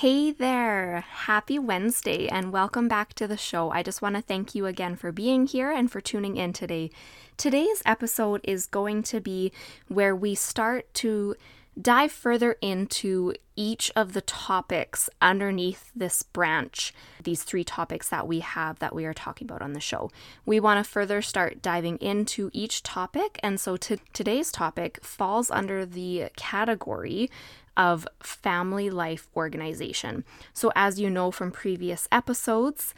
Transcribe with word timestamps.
Hey 0.00 0.32
there! 0.32 1.04
Happy 1.26 1.58
Wednesday 1.58 2.26
and 2.26 2.52
welcome 2.52 2.88
back 2.88 3.12
to 3.16 3.28
the 3.28 3.36
show. 3.36 3.68
I 3.68 3.82
just 3.82 4.00
want 4.00 4.16
to 4.16 4.22
thank 4.22 4.54
you 4.54 4.64
again 4.64 4.96
for 4.96 5.12
being 5.12 5.46
here 5.46 5.70
and 5.70 5.92
for 5.92 6.00
tuning 6.00 6.38
in 6.38 6.54
today. 6.54 6.90
Today's 7.36 7.82
episode 7.84 8.40
is 8.42 8.64
going 8.64 9.02
to 9.02 9.20
be 9.20 9.52
where 9.88 10.16
we 10.16 10.34
start 10.34 10.86
to 10.94 11.36
dive 11.80 12.12
further 12.12 12.56
into 12.60 13.34
each 13.56 13.90
of 13.94 14.12
the 14.12 14.20
topics 14.22 15.10
underneath 15.20 15.90
this 15.94 16.22
branch, 16.22 16.94
these 17.22 17.42
three 17.42 17.64
topics 17.64 18.08
that 18.08 18.26
we 18.26 18.40
have 18.40 18.78
that 18.78 18.94
we 18.94 19.04
are 19.04 19.14
talking 19.14 19.46
about 19.46 19.62
on 19.62 19.72
the 19.72 19.80
show. 19.80 20.10
We 20.46 20.60
want 20.60 20.84
to 20.84 20.90
further 20.90 21.20
start 21.22 21.62
diving 21.62 21.98
into 21.98 22.50
each 22.52 22.82
topic, 22.82 23.38
and 23.42 23.60
so 23.60 23.76
to 23.78 23.98
today's 24.12 24.50
topic 24.50 25.00
falls 25.02 25.50
under 25.50 25.84
the 25.84 26.30
category 26.36 27.30
of 27.76 28.06
family 28.22 28.90
life 28.90 29.28
organization. 29.36 30.24
So, 30.52 30.72
as 30.74 30.98
you 30.98 31.08
know 31.08 31.30
from 31.30 31.50
previous 31.50 32.08
episodes, 32.10 32.94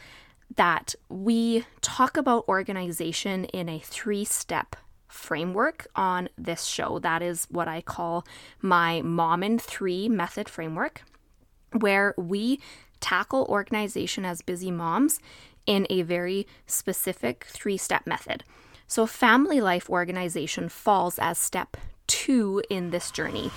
that 0.57 0.95
we 1.09 1.65
talk 1.80 2.16
about 2.16 2.46
organization 2.49 3.45
in 3.46 3.69
a 3.69 3.79
three 3.79 4.24
step 4.24 4.77
framework 5.12 5.87
on 5.95 6.29
this 6.37 6.65
show. 6.65 6.98
That 6.98 7.23
is 7.23 7.47
what 7.51 7.69
I 7.69 7.80
call 7.80 8.27
my 8.61 9.02
Mommin' 9.02 9.59
Three 9.59 10.09
method 10.09 10.48
framework, 10.48 11.02
where 11.73 12.15
we 12.16 12.61
tackle 13.01 13.47
organization 13.48 14.25
as 14.25 14.43
busy 14.43 14.71
moms 14.71 15.21
in 15.66 15.87
a 15.91 16.02
very 16.02 16.47
specific 16.66 17.45
three 17.45 17.77
step 17.77 18.07
method. 18.07 18.45
So, 18.87 19.07
family 19.07 19.61
life 19.61 19.88
organization 19.88 20.69
falls 20.69 21.19
as 21.19 21.38
step 21.38 21.77
two 22.07 22.63
in 22.69 22.91
this 22.91 23.10
journey. 23.10 23.51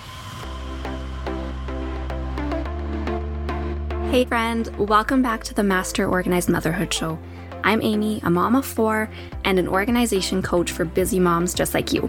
Hey, 4.10 4.24
friend, 4.24 4.74
welcome 4.78 5.20
back 5.20 5.44
to 5.44 5.52
the 5.52 5.62
Master 5.62 6.08
Organized 6.08 6.48
Motherhood 6.48 6.94
Show. 6.94 7.18
I'm 7.64 7.82
Amy, 7.82 8.20
a 8.22 8.30
mom 8.30 8.54
of 8.54 8.64
four, 8.64 9.08
and 9.44 9.58
an 9.58 9.68
organization 9.68 10.42
coach 10.42 10.72
for 10.72 10.84
busy 10.84 11.18
moms 11.18 11.54
just 11.54 11.74
like 11.74 11.92
you. 11.92 12.08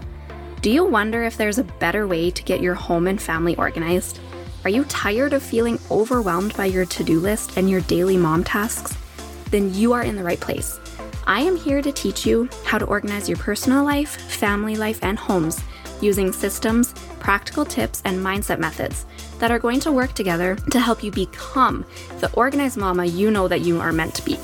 Do 0.62 0.70
you 0.70 0.84
wonder 0.84 1.24
if 1.24 1.36
there's 1.36 1.58
a 1.58 1.64
better 1.64 2.06
way 2.06 2.30
to 2.30 2.42
get 2.42 2.60
your 2.60 2.74
home 2.74 3.06
and 3.06 3.20
family 3.20 3.56
organized? 3.56 4.20
Are 4.64 4.70
you 4.70 4.84
tired 4.84 5.32
of 5.32 5.42
feeling 5.42 5.78
overwhelmed 5.90 6.56
by 6.56 6.66
your 6.66 6.84
to 6.86 7.04
do 7.04 7.20
list 7.20 7.56
and 7.56 7.70
your 7.70 7.80
daily 7.82 8.16
mom 8.16 8.44
tasks? 8.44 8.96
Then 9.50 9.72
you 9.74 9.92
are 9.92 10.02
in 10.02 10.16
the 10.16 10.24
right 10.24 10.40
place. 10.40 10.78
I 11.26 11.40
am 11.40 11.56
here 11.56 11.82
to 11.82 11.92
teach 11.92 12.26
you 12.26 12.48
how 12.64 12.78
to 12.78 12.86
organize 12.86 13.28
your 13.28 13.38
personal 13.38 13.84
life, 13.84 14.16
family 14.16 14.76
life, 14.76 14.98
and 15.02 15.18
homes 15.18 15.60
using 16.00 16.32
systems, 16.32 16.92
practical 17.20 17.64
tips, 17.64 18.02
and 18.04 18.18
mindset 18.18 18.58
methods 18.58 19.06
that 19.38 19.50
are 19.50 19.58
going 19.58 19.80
to 19.80 19.92
work 19.92 20.12
together 20.14 20.56
to 20.70 20.80
help 20.80 21.02
you 21.02 21.10
become 21.10 21.84
the 22.20 22.32
organized 22.32 22.76
mama 22.76 23.04
you 23.04 23.30
know 23.30 23.48
that 23.48 23.60
you 23.60 23.80
are 23.80 23.92
meant 23.92 24.14
to 24.14 24.24
be. 24.24 24.38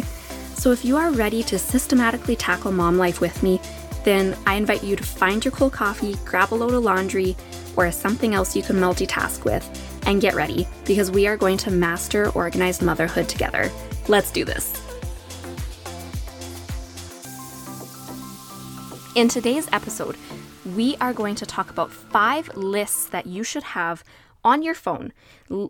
So 0.65 0.71
if 0.71 0.83
you 0.83 0.97
are 0.97 1.11
ready 1.11 1.43
to 1.43 1.59
systematically 1.59 2.37
tackle 2.37 2.73
mom 2.73 2.97
life 2.97 3.21
with 3.21 3.43
me, 3.43 3.61
then 4.03 4.35
I 4.47 4.55
invite 4.55 4.83
you 4.83 4.97
to 4.97 5.05
find 5.05 5.45
your 5.45 5.53
cold 5.53 5.75
coffee, 5.75 6.17
grab 6.25 6.55
a 6.55 6.57
load 6.57 6.73
of 6.73 6.83
laundry, 6.83 7.37
or 7.77 7.93
something 7.93 8.35
else 8.35 8.57
you 8.57 8.63
can 8.63 8.77
multitask 8.77 9.45
with, 9.45 9.63
and 10.07 10.23
get 10.23 10.35
ready 10.35 10.67
because 10.87 11.11
we 11.11 11.27
are 11.27 11.37
going 11.37 11.59
to 11.59 11.71
master 11.71 12.31
organized 12.31 12.81
motherhood 12.81 13.29
together. 13.29 13.71
Let's 14.09 14.31
do 14.31 14.47
this. 14.47 14.73
In 19.15 19.29
today's 19.29 19.69
episode, 19.71 20.17
we 20.75 20.97
are 20.97 21.13
going 21.13 21.35
to 21.35 21.45
talk 21.45 21.69
about 21.69 21.93
five 21.93 22.49
lists 22.57 23.05
that 23.09 23.27
you 23.27 23.45
should 23.45 23.65
have 23.65 24.03
on 24.43 24.63
your 24.63 24.75
phone. 24.75 25.13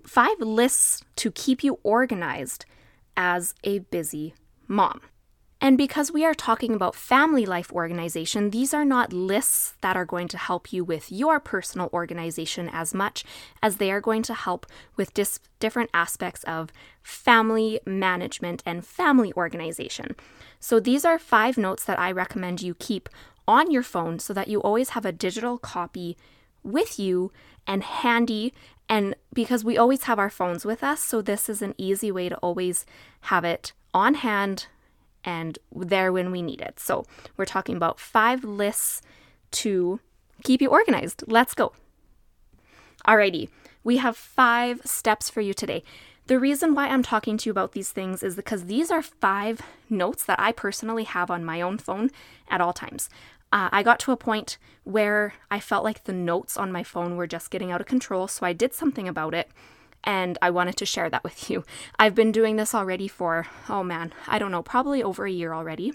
Five 0.06 0.38
lists 0.38 1.02
to 1.16 1.32
keep 1.32 1.64
you 1.64 1.80
organized 1.82 2.64
as 3.16 3.54
a 3.64 3.80
busy 3.80 4.34
mom. 4.68 5.00
And 5.60 5.78
because 5.78 6.12
we 6.12 6.26
are 6.26 6.34
talking 6.34 6.74
about 6.74 6.94
family 6.94 7.46
life 7.46 7.72
organization, 7.72 8.50
these 8.50 8.74
are 8.74 8.84
not 8.84 9.14
lists 9.14 9.76
that 9.80 9.96
are 9.96 10.04
going 10.04 10.28
to 10.28 10.36
help 10.36 10.74
you 10.74 10.84
with 10.84 11.10
your 11.10 11.40
personal 11.40 11.88
organization 11.92 12.68
as 12.70 12.92
much 12.92 13.24
as 13.62 13.76
they 13.76 13.90
are 13.90 14.00
going 14.00 14.22
to 14.24 14.34
help 14.34 14.66
with 14.96 15.14
dis- 15.14 15.40
different 15.60 15.88
aspects 15.94 16.44
of 16.44 16.70
family 17.02 17.80
management 17.86 18.62
and 18.66 18.84
family 18.84 19.32
organization. 19.38 20.14
So 20.60 20.80
these 20.80 21.04
are 21.04 21.18
five 21.18 21.56
notes 21.56 21.84
that 21.84 21.98
I 21.98 22.12
recommend 22.12 22.60
you 22.60 22.74
keep 22.74 23.08
on 23.48 23.70
your 23.70 23.82
phone 23.82 24.18
so 24.18 24.34
that 24.34 24.48
you 24.48 24.60
always 24.60 24.90
have 24.90 25.06
a 25.06 25.12
digital 25.12 25.56
copy 25.56 26.18
with 26.62 26.98
you 26.98 27.32
and 27.66 27.82
handy 27.82 28.52
and 28.88 29.14
because 29.32 29.64
we 29.64 29.78
always 29.78 30.04
have 30.04 30.18
our 30.18 30.28
phones 30.28 30.66
with 30.66 30.84
us, 30.84 31.02
so 31.02 31.22
this 31.22 31.48
is 31.48 31.62
an 31.62 31.74
easy 31.78 32.12
way 32.12 32.28
to 32.28 32.36
always 32.36 32.84
have 33.22 33.44
it 33.44 33.72
on 33.94 34.14
hand 34.14 34.66
and 35.24 35.58
there 35.72 36.12
when 36.12 36.30
we 36.30 36.42
need 36.42 36.60
it. 36.60 36.78
So, 36.78 37.06
we're 37.36 37.46
talking 37.46 37.76
about 37.76 37.98
five 37.98 38.44
lists 38.44 39.00
to 39.52 40.00
keep 40.42 40.60
you 40.60 40.68
organized. 40.68 41.24
Let's 41.26 41.54
go. 41.54 41.72
Alrighty, 43.06 43.48
we 43.82 43.98
have 43.98 44.16
five 44.16 44.80
steps 44.84 45.30
for 45.30 45.40
you 45.40 45.54
today. 45.54 45.82
The 46.26 46.38
reason 46.38 46.74
why 46.74 46.88
I'm 46.88 47.02
talking 47.02 47.36
to 47.36 47.48
you 47.48 47.50
about 47.50 47.72
these 47.72 47.90
things 47.90 48.22
is 48.22 48.34
because 48.34 48.64
these 48.64 48.90
are 48.90 49.02
five 49.02 49.60
notes 49.90 50.24
that 50.24 50.40
I 50.40 50.52
personally 50.52 51.04
have 51.04 51.30
on 51.30 51.44
my 51.44 51.60
own 51.60 51.76
phone 51.76 52.10
at 52.48 52.62
all 52.62 52.72
times. 52.72 53.10
Uh, 53.52 53.68
I 53.70 53.82
got 53.82 54.00
to 54.00 54.12
a 54.12 54.16
point 54.16 54.56
where 54.84 55.34
I 55.50 55.60
felt 55.60 55.84
like 55.84 56.04
the 56.04 56.14
notes 56.14 56.56
on 56.56 56.72
my 56.72 56.82
phone 56.82 57.16
were 57.16 57.26
just 57.26 57.50
getting 57.50 57.70
out 57.70 57.82
of 57.82 57.86
control, 57.86 58.26
so 58.26 58.46
I 58.46 58.54
did 58.54 58.72
something 58.72 59.06
about 59.06 59.34
it 59.34 59.50
and 60.04 60.38
I 60.40 60.50
wanted 60.50 60.76
to 60.76 60.86
share 60.86 61.10
that 61.10 61.24
with 61.24 61.50
you. 61.50 61.64
I've 61.98 62.14
been 62.14 62.32
doing 62.32 62.56
this 62.56 62.74
already 62.74 63.08
for, 63.08 63.46
oh 63.68 63.82
man, 63.82 64.12
I 64.28 64.38
don't 64.38 64.52
know, 64.52 64.62
probably 64.62 65.02
over 65.02 65.26
a 65.26 65.30
year 65.30 65.52
already. 65.52 65.94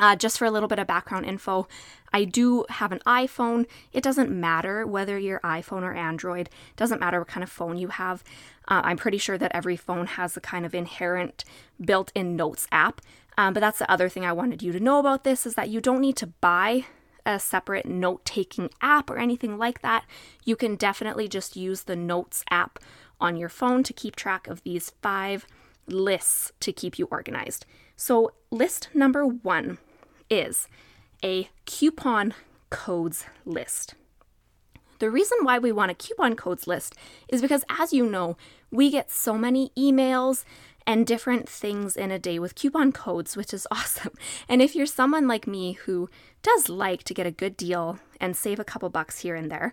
Uh, 0.00 0.14
just 0.14 0.38
for 0.38 0.44
a 0.44 0.50
little 0.50 0.68
bit 0.68 0.78
of 0.78 0.86
background 0.86 1.26
info, 1.26 1.66
I 2.12 2.24
do 2.24 2.64
have 2.68 2.92
an 2.92 3.00
iPhone. 3.04 3.66
It 3.92 4.02
doesn't 4.02 4.30
matter 4.30 4.86
whether 4.86 5.18
you're 5.18 5.40
iPhone 5.40 5.82
or 5.82 5.94
Android, 5.94 6.48
it 6.48 6.76
doesn't 6.76 7.00
matter 7.00 7.18
what 7.18 7.28
kind 7.28 7.42
of 7.42 7.50
phone 7.50 7.78
you 7.78 7.88
have. 7.88 8.22
Uh, 8.68 8.82
I'm 8.84 8.96
pretty 8.96 9.18
sure 9.18 9.38
that 9.38 9.52
every 9.54 9.76
phone 9.76 10.06
has 10.06 10.36
a 10.36 10.40
kind 10.40 10.64
of 10.64 10.74
inherent 10.74 11.44
built 11.80 12.12
in 12.14 12.36
notes 12.36 12.68
app. 12.70 13.00
Um, 13.36 13.54
but 13.54 13.60
that's 13.60 13.78
the 13.78 13.90
other 13.90 14.08
thing 14.08 14.24
I 14.24 14.32
wanted 14.32 14.62
you 14.62 14.72
to 14.72 14.80
know 14.80 14.98
about 14.98 15.24
this 15.24 15.46
is 15.46 15.54
that 15.54 15.68
you 15.68 15.80
don't 15.80 16.00
need 16.00 16.16
to 16.16 16.26
buy 16.26 16.84
a 17.28 17.38
separate 17.38 17.86
note 17.86 18.24
taking 18.24 18.70
app 18.80 19.10
or 19.10 19.18
anything 19.18 19.58
like 19.58 19.82
that. 19.82 20.04
You 20.44 20.56
can 20.56 20.76
definitely 20.76 21.28
just 21.28 21.56
use 21.56 21.82
the 21.82 21.94
Notes 21.94 22.42
app 22.50 22.78
on 23.20 23.36
your 23.36 23.48
phone 23.48 23.82
to 23.82 23.92
keep 23.92 24.16
track 24.16 24.46
of 24.46 24.62
these 24.62 24.92
five 25.02 25.46
lists 25.86 26.52
to 26.60 26.72
keep 26.72 26.98
you 26.98 27.06
organized. 27.10 27.66
So, 27.96 28.32
list 28.50 28.88
number 28.94 29.26
one 29.26 29.78
is 30.30 30.68
a 31.24 31.48
coupon 31.66 32.34
codes 32.70 33.24
list. 33.44 33.94
The 34.98 35.10
reason 35.10 35.38
why 35.42 35.58
we 35.58 35.72
want 35.72 35.90
a 35.90 35.94
coupon 35.94 36.34
codes 36.36 36.66
list 36.66 36.94
is 37.28 37.40
because, 37.40 37.64
as 37.68 37.92
you 37.92 38.06
know, 38.06 38.36
we 38.70 38.90
get 38.90 39.10
so 39.10 39.38
many 39.38 39.70
emails 39.76 40.44
and 40.86 41.06
different 41.06 41.48
things 41.48 41.96
in 41.96 42.10
a 42.10 42.18
day 42.18 42.38
with 42.38 42.54
coupon 42.54 42.92
codes, 42.92 43.36
which 43.36 43.52
is 43.52 43.66
awesome. 43.70 44.14
And 44.48 44.60
if 44.62 44.74
you're 44.74 44.86
someone 44.86 45.28
like 45.28 45.46
me 45.46 45.72
who 45.72 46.08
does 46.42 46.68
like 46.68 47.04
to 47.04 47.14
get 47.14 47.26
a 47.26 47.30
good 47.30 47.56
deal 47.56 47.98
and 48.20 48.36
save 48.36 48.58
a 48.58 48.64
couple 48.64 48.88
bucks 48.88 49.20
here 49.20 49.34
and 49.34 49.50
there, 49.50 49.72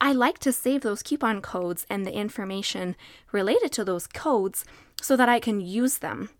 I 0.00 0.12
like 0.12 0.38
to 0.40 0.52
save 0.52 0.82
those 0.82 1.02
coupon 1.02 1.40
codes 1.40 1.86
and 1.90 2.06
the 2.06 2.12
information 2.12 2.96
related 3.32 3.72
to 3.72 3.84
those 3.84 4.06
codes 4.06 4.64
so 5.00 5.16
that 5.16 5.28
I 5.28 5.40
can 5.40 5.60
use 5.60 5.98
them. 5.98 6.30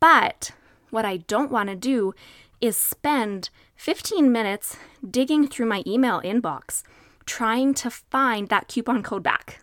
But 0.00 0.50
what 0.90 1.04
I 1.04 1.18
don't 1.18 1.50
want 1.50 1.68
to 1.68 1.76
do 1.76 2.14
is 2.60 2.76
spend 2.76 3.50
15 3.76 4.32
minutes 4.32 4.76
digging 5.08 5.46
through 5.46 5.66
my 5.66 5.82
email 5.86 6.20
inbox 6.22 6.82
trying 7.26 7.74
to 7.74 7.90
find 7.90 8.48
that 8.48 8.68
coupon 8.68 9.02
code 9.02 9.22
back. 9.22 9.60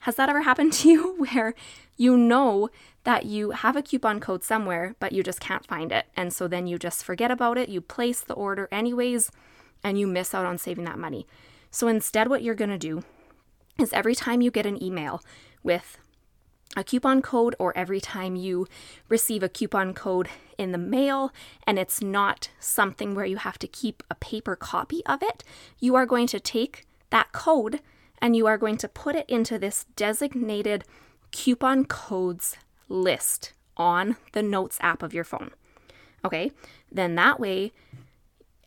Has 0.00 0.16
that 0.16 0.28
ever 0.28 0.42
happened 0.42 0.72
to 0.74 0.88
you 0.88 1.14
where 1.18 1.54
you 1.96 2.16
know 2.16 2.68
that 3.04 3.26
you 3.26 3.50
have 3.50 3.76
a 3.76 3.82
coupon 3.82 4.20
code 4.20 4.42
somewhere, 4.42 4.94
but 4.98 5.12
you 5.12 5.22
just 5.22 5.40
can't 5.40 5.66
find 5.66 5.92
it? 5.92 6.06
And 6.16 6.32
so 6.32 6.48
then 6.48 6.66
you 6.66 6.78
just 6.78 7.04
forget 7.04 7.30
about 7.30 7.58
it, 7.58 7.68
you 7.68 7.80
place 7.80 8.20
the 8.20 8.34
order 8.34 8.68
anyways, 8.72 9.30
and 9.82 9.98
you 9.98 10.06
miss 10.06 10.34
out 10.34 10.46
on 10.46 10.58
saving 10.58 10.84
that 10.84 10.98
money. 10.98 11.26
So 11.74 11.88
instead, 11.88 12.28
what 12.28 12.44
you're 12.44 12.54
going 12.54 12.70
to 12.70 12.78
do 12.78 13.02
is 13.80 13.92
every 13.92 14.14
time 14.14 14.40
you 14.40 14.52
get 14.52 14.64
an 14.64 14.80
email 14.80 15.20
with 15.64 15.98
a 16.76 16.84
coupon 16.84 17.20
code, 17.20 17.56
or 17.58 17.76
every 17.76 18.00
time 18.00 18.36
you 18.36 18.68
receive 19.08 19.42
a 19.42 19.48
coupon 19.48 19.92
code 19.92 20.28
in 20.56 20.70
the 20.70 20.78
mail 20.78 21.32
and 21.66 21.76
it's 21.76 22.00
not 22.00 22.48
something 22.60 23.12
where 23.12 23.24
you 23.24 23.38
have 23.38 23.58
to 23.58 23.66
keep 23.66 24.04
a 24.08 24.14
paper 24.14 24.54
copy 24.54 25.04
of 25.04 25.20
it, 25.20 25.42
you 25.80 25.96
are 25.96 26.06
going 26.06 26.28
to 26.28 26.38
take 26.38 26.86
that 27.10 27.32
code 27.32 27.80
and 28.18 28.36
you 28.36 28.46
are 28.46 28.56
going 28.56 28.76
to 28.76 28.88
put 28.88 29.16
it 29.16 29.28
into 29.28 29.58
this 29.58 29.86
designated 29.96 30.84
coupon 31.32 31.86
codes 31.86 32.56
list 32.88 33.52
on 33.76 34.14
the 34.30 34.44
Notes 34.44 34.78
app 34.80 35.02
of 35.02 35.12
your 35.12 35.24
phone. 35.24 35.50
Okay, 36.24 36.52
then 36.92 37.16
that 37.16 37.40
way, 37.40 37.72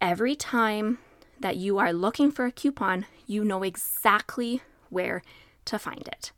every 0.01 0.36
time 0.36 0.98
that 1.39 1.57
you 1.57 1.78
are 1.78 1.94
looking 1.94 2.31
for 2.31 2.45
a 2.45 2.51
coupon, 2.51 3.06
you 3.25 3.44
know 3.44 3.63
exactly 3.63 4.62
where 4.89 5.22
to 5.66 5.78
find 5.78 6.07
it. 6.07 6.31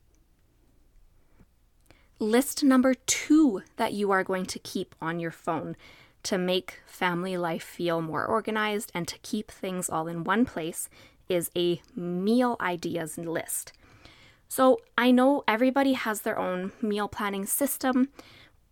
List 2.19 2.63
number 2.63 2.93
two 2.93 3.63
that 3.77 3.93
you 3.93 4.11
are 4.11 4.23
going 4.23 4.45
to 4.45 4.59
keep 4.59 4.93
on 5.01 5.19
your 5.19 5.31
phone 5.31 5.77
to 6.23 6.37
make 6.37 6.81
family 6.85 7.37
life 7.37 7.63
feel 7.63 8.01
more 8.01 8.25
organized 8.25 8.91
and 8.93 9.07
to 9.07 9.17
keep 9.19 9.49
things 9.49 9.89
all 9.89 10.07
in 10.07 10.23
one 10.23 10.45
place 10.45 10.89
is 11.29 11.49
a 11.55 11.81
meal 11.95 12.57
ideas 12.59 13.17
list. 13.17 13.71
So 14.49 14.81
I 14.97 15.11
know 15.11 15.43
everybody 15.47 15.93
has 15.93 16.21
their 16.21 16.37
own 16.37 16.71
meal 16.81 17.07
planning 17.07 17.45
system, 17.45 18.09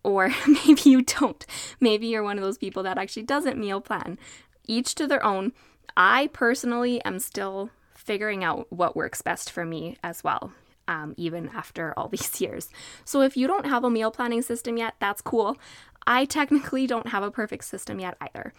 or 0.02 0.30
maybe 0.46 0.82
you 0.84 1.02
don't. 1.02 1.46
Maybe 1.80 2.08
you're 2.08 2.22
one 2.22 2.36
of 2.36 2.44
those 2.44 2.58
people 2.58 2.82
that 2.82 2.98
actually 2.98 3.22
doesn't 3.22 3.58
meal 3.58 3.80
plan. 3.80 4.18
Each 4.66 4.94
to 4.96 5.06
their 5.06 5.24
own. 5.24 5.52
I 5.96 6.28
personally 6.32 7.02
am 7.04 7.18
still 7.18 7.70
figuring 7.94 8.44
out 8.44 8.66
what 8.70 8.96
works 8.96 9.22
best 9.22 9.50
for 9.50 9.64
me 9.64 9.96
as 10.02 10.24
well. 10.24 10.52
Um, 10.86 11.14
even 11.18 11.50
after 11.54 11.92
all 11.98 12.08
these 12.14 12.40
years. 12.40 12.70
So, 13.04 13.20
if 13.20 13.36
you 13.36 13.46
don't 13.46 13.66
have 13.66 13.84
a 13.84 13.90
meal 13.90 14.10
planning 14.10 14.42
system 14.42 14.78
yet, 14.78 14.94
that's 15.00 15.20
cool. 15.20 15.58
I 16.06 16.24
technically 16.24 16.86
don't 16.86 17.08
have 17.08 17.22
a 17.22 17.30
perfect 17.30 17.64
system 17.64 18.00
yet 18.00 18.16
either. 18.20 18.54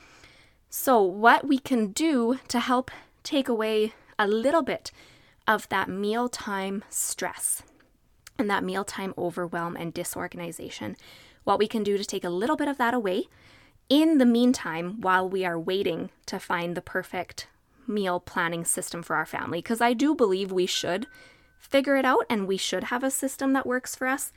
So, 0.69 1.01
what 1.01 1.47
we 1.47 1.57
can 1.57 1.87
do 1.87 2.37
to 2.49 2.59
help 2.59 2.91
take 3.23 3.49
away 3.49 3.93
a 4.19 4.27
little 4.27 4.61
bit 4.61 4.91
of 5.47 5.67
that 5.69 5.89
mealtime 5.89 6.83
stress 6.89 7.63
and 8.37 8.49
that 8.49 8.63
mealtime 8.63 9.15
overwhelm 9.17 9.75
and 9.75 9.93
disorganization, 9.93 10.95
what 11.43 11.57
we 11.57 11.67
can 11.67 11.81
do 11.81 11.97
to 11.97 12.05
take 12.05 12.23
a 12.23 12.29
little 12.29 12.55
bit 12.55 12.67
of 12.67 12.77
that 12.77 12.93
away 12.93 13.27
in 13.89 14.19
the 14.19 14.25
meantime 14.25 15.01
while 15.01 15.27
we 15.27 15.43
are 15.43 15.59
waiting 15.59 16.09
to 16.27 16.39
find 16.39 16.75
the 16.75 16.81
perfect 16.81 17.47
meal 17.87 18.19
planning 18.19 18.63
system 18.63 19.01
for 19.01 19.15
our 19.15 19.25
family. 19.25 19.59
Because 19.59 19.81
I 19.81 19.93
do 19.93 20.15
believe 20.15 20.51
we 20.51 20.67
should 20.67 21.07
figure 21.57 21.97
it 21.97 22.05
out 22.05 22.25
and 22.29 22.47
we 22.47 22.57
should 22.57 22.85
have 22.85 23.03
a 23.03 23.11
system 23.11 23.53
that 23.53 23.65
works 23.65 23.95
for 23.95 24.07
us. 24.07 24.31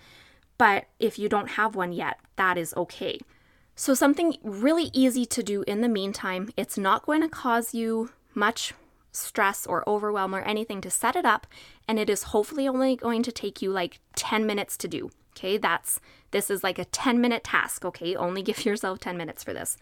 But 0.59 0.87
if 0.99 1.19
you 1.19 1.29
don't 1.29 1.53
have 1.53 1.75
one 1.75 1.93
yet, 1.93 2.19
that 2.37 2.57
is 2.57 2.75
okay. 2.77 3.21
So, 3.75 3.95
something 3.95 4.37
really 4.43 4.91
easy 4.93 5.25
to 5.27 5.43
do 5.43 5.63
in 5.67 5.81
the 5.81 5.89
meantime, 5.89 6.51
it's 6.57 6.77
not 6.77 7.07
going 7.07 7.23
to 7.23 7.29
cause 7.29 7.73
you 7.73 8.11
much 8.35 8.75
stress 9.13 9.67
or 9.67 9.89
overwhelm 9.89 10.35
or 10.35 10.43
anything 10.43 10.81
to 10.83 10.91
set 10.91 11.17
it 11.17 11.25
up, 11.25 11.47
and 11.89 11.99
it 11.99 12.11
is 12.11 12.25
hopefully 12.25 12.69
only 12.69 12.97
going 12.97 13.23
to 13.23 13.33
take 13.33 13.63
you 13.63 13.71
like 13.71 14.01
10 14.15 14.47
minutes 14.47 14.77
to 14.77 14.89
do. 14.89 15.11
Okay, 15.35 15.57
that's 15.57 16.01
this 16.33 16.51
is 16.51 16.65
like 16.65 16.79
a 16.79 16.85
10 16.85 17.21
minute 17.21 17.45
task. 17.45 17.85
Okay, 17.85 18.17
only 18.17 18.43
give 18.43 18.65
yourself 18.67 18.99
10 18.99 19.17
minutes 19.17 19.45
for 19.45 19.53
this. 19.53 19.77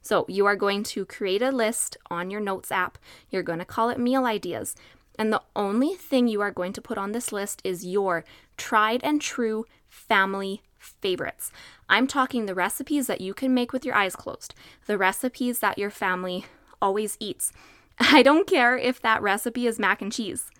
So, 0.00 0.26
you 0.28 0.44
are 0.44 0.56
going 0.56 0.82
to 0.84 1.06
create 1.06 1.40
a 1.40 1.50
list 1.50 1.96
on 2.10 2.30
your 2.30 2.40
notes 2.40 2.70
app. 2.70 2.98
You're 3.30 3.42
going 3.42 3.58
to 3.58 3.64
call 3.64 3.88
it 3.88 3.98
meal 3.98 4.26
ideas. 4.26 4.76
And 5.18 5.32
the 5.32 5.42
only 5.54 5.94
thing 5.94 6.28
you 6.28 6.40
are 6.40 6.50
going 6.50 6.72
to 6.74 6.82
put 6.82 6.98
on 6.98 7.12
this 7.12 7.32
list 7.32 7.60
is 7.64 7.86
your 7.86 8.24
tried 8.56 9.02
and 9.02 9.20
true 9.20 9.64
family 9.88 10.62
favorites. 10.78 11.50
I'm 11.88 12.06
talking 12.06 12.46
the 12.46 12.54
recipes 12.54 13.06
that 13.06 13.20
you 13.20 13.32
can 13.32 13.54
make 13.54 13.72
with 13.72 13.84
your 13.84 13.94
eyes 13.94 14.16
closed, 14.16 14.54
the 14.86 14.98
recipes 14.98 15.60
that 15.60 15.78
your 15.78 15.90
family 15.90 16.44
always 16.82 17.16
eats. 17.20 17.52
I 17.98 18.22
don't 18.22 18.46
care 18.46 18.76
if 18.76 19.00
that 19.00 19.22
recipe 19.22 19.66
is 19.66 19.78
mac 19.78 20.02
and 20.02 20.12
cheese, 20.12 20.50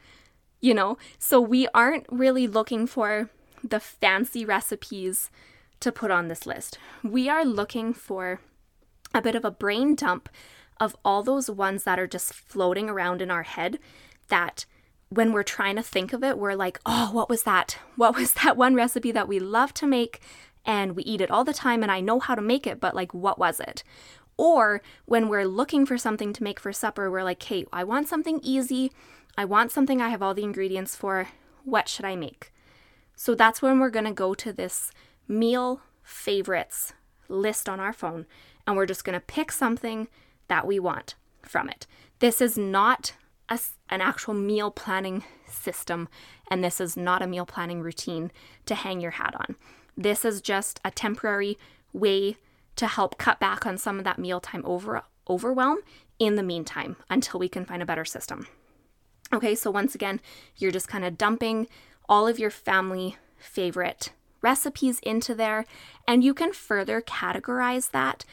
you 0.61 0.73
know? 0.73 0.97
So 1.19 1.40
we 1.40 1.67
aren't 1.75 2.06
really 2.11 2.47
looking 2.47 2.87
for 2.87 3.29
the 3.64 3.81
fancy 3.81 4.44
recipes 4.44 5.31
to 5.81 5.90
put 5.90 6.11
on 6.11 6.28
this 6.28 6.46
list. 6.46 6.78
We 7.02 7.28
are 7.28 7.44
looking 7.44 7.94
for 7.94 8.40
a 9.14 9.22
bit 9.22 9.34
of 9.34 9.44
a 9.44 9.50
brain 9.50 9.94
dump 9.94 10.28
of 10.78 10.96
all 11.05 11.22
those 11.22 11.50
ones 11.50 11.84
that 11.84 11.99
are 11.99 12.06
just 12.06 12.32
floating 12.32 12.90
around 12.90 13.22
in 13.22 13.31
our 13.31 13.44
head 13.44 13.78
that 14.28 14.66
when 15.08 15.32
we're 15.32 15.43
trying 15.43 15.76
to 15.76 15.82
think 15.82 16.12
of 16.12 16.25
it, 16.25 16.38
we're 16.38 16.55
like, 16.55 16.81
oh, 16.84 17.11
what 17.12 17.28
was 17.28 17.44
that? 17.44 17.78
What 17.96 18.16
was 18.16 18.34
that 18.44 18.56
one 18.56 18.75
recipe 18.75 19.12
that 19.12 19.28
we 19.28 19.38
love 19.38 19.72
to 19.75 19.87
make 19.87 20.20
and 20.64 20.96
we 20.96 21.02
eat 21.05 21.20
it 21.20 21.31
all 21.31 21.44
the 21.44 21.55
time 21.55 21.82
and 21.82 21.93
I 21.93 22.00
know 22.00 22.20
how 22.20 22.34
to 22.34 22.43
make 22.43 22.66
it, 22.66 22.81
but 22.81 22.94
like, 22.94 23.14
what 23.14 23.38
was 23.38 23.61
it? 23.61 23.84
Or 24.37 24.82
when 25.05 25.28
we're 25.28 25.46
looking 25.46 25.87
for 25.87 25.96
something 25.96 26.32
to 26.32 26.43
make 26.43 26.58
for 26.58 26.72
supper, 26.72 27.11
we're 27.11 27.22
like, 27.22 27.43
hey, 27.43 27.66
I 27.72 27.84
want 27.84 28.08
something 28.08 28.40
easy. 28.43 28.90
I 29.38 29.44
want 29.44 29.70
something 29.70 30.00
I 30.00 30.08
have 30.08 30.22
all 30.22 30.34
the 30.34 30.43
ingredients 30.43 30.96
for. 30.96 31.28
What 31.64 31.88
should 31.88 32.05
I 32.05 32.16
make? 32.16 32.52
So 33.16 33.34
that's 33.34 33.62
when 33.62 33.78
we're 33.78 33.90
going 33.90 34.05
to 34.05 34.12
go 34.12 34.34
to 34.34 34.52
this 34.52 34.90
meal 35.28 35.81
favorites 36.02 36.93
list 37.28 37.69
on 37.69 37.81
our 37.81 37.93
phone 37.93 38.26
and 38.66 38.76
we're 38.76 38.87
just 38.87 39.05
going 39.05 39.19
to 39.19 39.25
pick 39.25 39.52
something 39.52 40.08
that 40.49 40.66
we 40.66 40.78
want 40.78 41.14
from 41.43 41.69
it. 41.69 41.87
This 42.19 42.40
is 42.40 42.56
not 42.56 43.14
a, 43.49 43.58
an 43.90 44.00
actual 44.00 44.34
meal 44.34 44.70
planning 44.70 45.25
system, 45.46 46.08
and 46.50 46.64
this 46.64 46.81
is 46.81 46.96
not 46.96 47.22
a 47.22 47.26
meal 47.26 47.46
planning 47.46 47.81
routine 47.81 48.32
to 48.66 48.75
hang 48.75 49.00
your 49.00 49.12
hat 49.12 49.34
on. 49.37 49.56
This 49.96 50.25
is 50.25 50.40
just 50.40 50.81
a 50.84 50.90
temporary 50.90 51.58
way 51.93 52.37
to 52.76 52.87
help 52.87 53.19
cut 53.19 53.38
back 53.38 53.66
on 53.66 53.78
some 53.78 53.99
of 53.99 54.05
that 54.05 54.19
mealtime 54.19 54.62
over, 54.64 55.02
overwhelm 55.28 55.78
in 56.19 56.34
the 56.34 56.43
meantime 56.43 56.96
until 57.08 57.38
we 57.38 57.49
can 57.49 57.64
find 57.64 57.82
a 57.82 57.87
better 57.87 58.05
system. 58.05 58.46
Okay, 59.32 59.55
so 59.55 59.70
once 59.70 59.94
again, 59.94 60.20
you're 60.56 60.70
just 60.70 60.88
kind 60.88 61.05
of 61.05 61.19
dumping 61.19 61.69
all 62.09 62.27
of 62.27 62.39
your 62.39 62.51
family 62.51 63.17
favorite 63.39 64.12
recipes 64.43 65.01
into 65.01 65.35
there, 65.35 65.65
and 66.06 66.23
you 66.23 66.35
can 66.35 66.53
further 66.53 67.01
categorize 67.01 67.91
that 67.91 68.25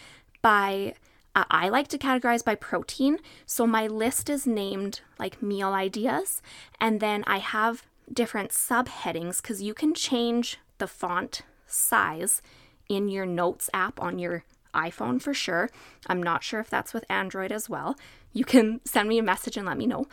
by 0.41 0.93
uh, 1.33 1.45
I 1.49 1.69
like 1.69 1.87
to 1.89 1.97
categorize 1.97 2.43
by 2.43 2.55
protein. 2.55 3.19
So 3.45 3.65
my 3.65 3.87
list 3.87 4.29
is 4.29 4.45
named 4.45 5.01
like 5.17 5.41
meal 5.41 5.69
ideas. 5.69 6.41
And 6.79 6.99
then 6.99 7.23
I 7.25 7.37
have 7.37 7.83
different 8.11 8.51
subheadings 8.51 9.41
because 9.41 9.61
you 9.61 9.73
can 9.73 9.93
change 9.93 10.57
the 10.77 10.87
font 10.87 11.43
size 11.65 12.41
in 12.89 13.07
your 13.07 13.25
notes 13.25 13.69
app 13.73 14.01
on 14.01 14.19
your 14.19 14.43
iPhone 14.73 15.21
for 15.21 15.33
sure. 15.33 15.69
I'm 16.07 16.21
not 16.21 16.43
sure 16.43 16.59
if 16.59 16.69
that's 16.69 16.93
with 16.93 17.05
Android 17.09 17.51
as 17.51 17.69
well. 17.69 17.95
You 18.33 18.43
can 18.43 18.81
send 18.85 19.07
me 19.07 19.17
a 19.17 19.23
message 19.23 19.57
and 19.57 19.65
let 19.65 19.77
me 19.77 19.87
know. 19.87 20.07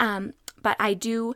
Um, 0.00 0.32
but 0.62 0.76
I 0.80 0.94
do 0.94 1.34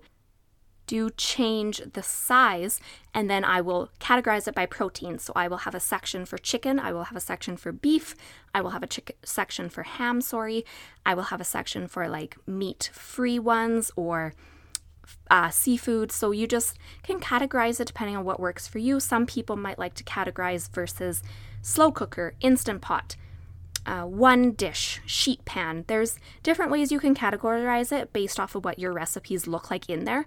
do 0.87 1.11
change 1.11 1.81
the 1.93 2.03
size 2.03 2.81
and 3.13 3.29
then 3.31 3.45
I 3.45 3.61
will 3.61 3.91
categorize 4.01 4.47
it 4.47 4.55
by 4.55 4.67
protein. 4.67 5.19
So 5.19 5.33
I 5.35 5.49
will 5.49 5.59
have 5.59 5.75
a 5.75 5.81
section 5.81 6.25
for 6.25 6.39
chicken, 6.39 6.79
I 6.79 6.93
will 6.93 7.05
have 7.05 7.17
a 7.17 7.21
section 7.21 7.57
for 7.57 7.73
beef, 7.73 8.15
I 8.55 8.61
will 8.61 8.71
have 8.71 8.83
a 8.83 8.87
chick- 8.87 9.17
section 9.25 9.69
for 9.69 9.83
ham, 9.83 10.21
sorry. 10.21 10.65
I 11.05 11.15
will 11.15 11.25
have 11.25 11.41
a 11.41 11.45
section 11.45 11.89
for 11.89 12.09
like 12.09 12.37
meat 12.47 12.91
free 12.93 13.39
ones 13.39 13.91
or 13.97 14.35
uh, 15.31 15.51
seafood. 15.51 16.13
So 16.13 16.31
you 16.31 16.47
just 16.47 16.79
can 17.03 17.21
categorize 17.21 17.81
it 17.81 17.87
depending 17.87 18.17
on 18.17 18.25
what 18.25 18.41
works 18.41 18.67
for 18.67 18.79
you. 18.79 19.01
Some 19.01 19.27
people 19.27 19.57
might 19.57 19.79
like 19.79 19.95
to 19.95 20.05
categorize 20.05 20.71
versus 20.71 21.23
slow 21.63 21.91
cooker, 21.91 22.35
instant 22.41 22.81
pot. 22.81 23.17
Uh, 23.85 24.03
one 24.03 24.51
dish, 24.51 25.01
sheet 25.07 25.45
pan. 25.45 25.85
There's 25.87 26.19
different 26.43 26.73
ways 26.73 26.91
you 26.91 26.99
can 26.99 27.15
categorize 27.15 27.93
it 27.93 28.13
based 28.13 28.41
off 28.41 28.57
of 28.57 28.65
what 28.65 28.81
your 28.81 28.93
recipes 28.93 29.47
look 29.47 29.71
like 29.71 29.89
in 29.89 30.05
there. 30.05 30.27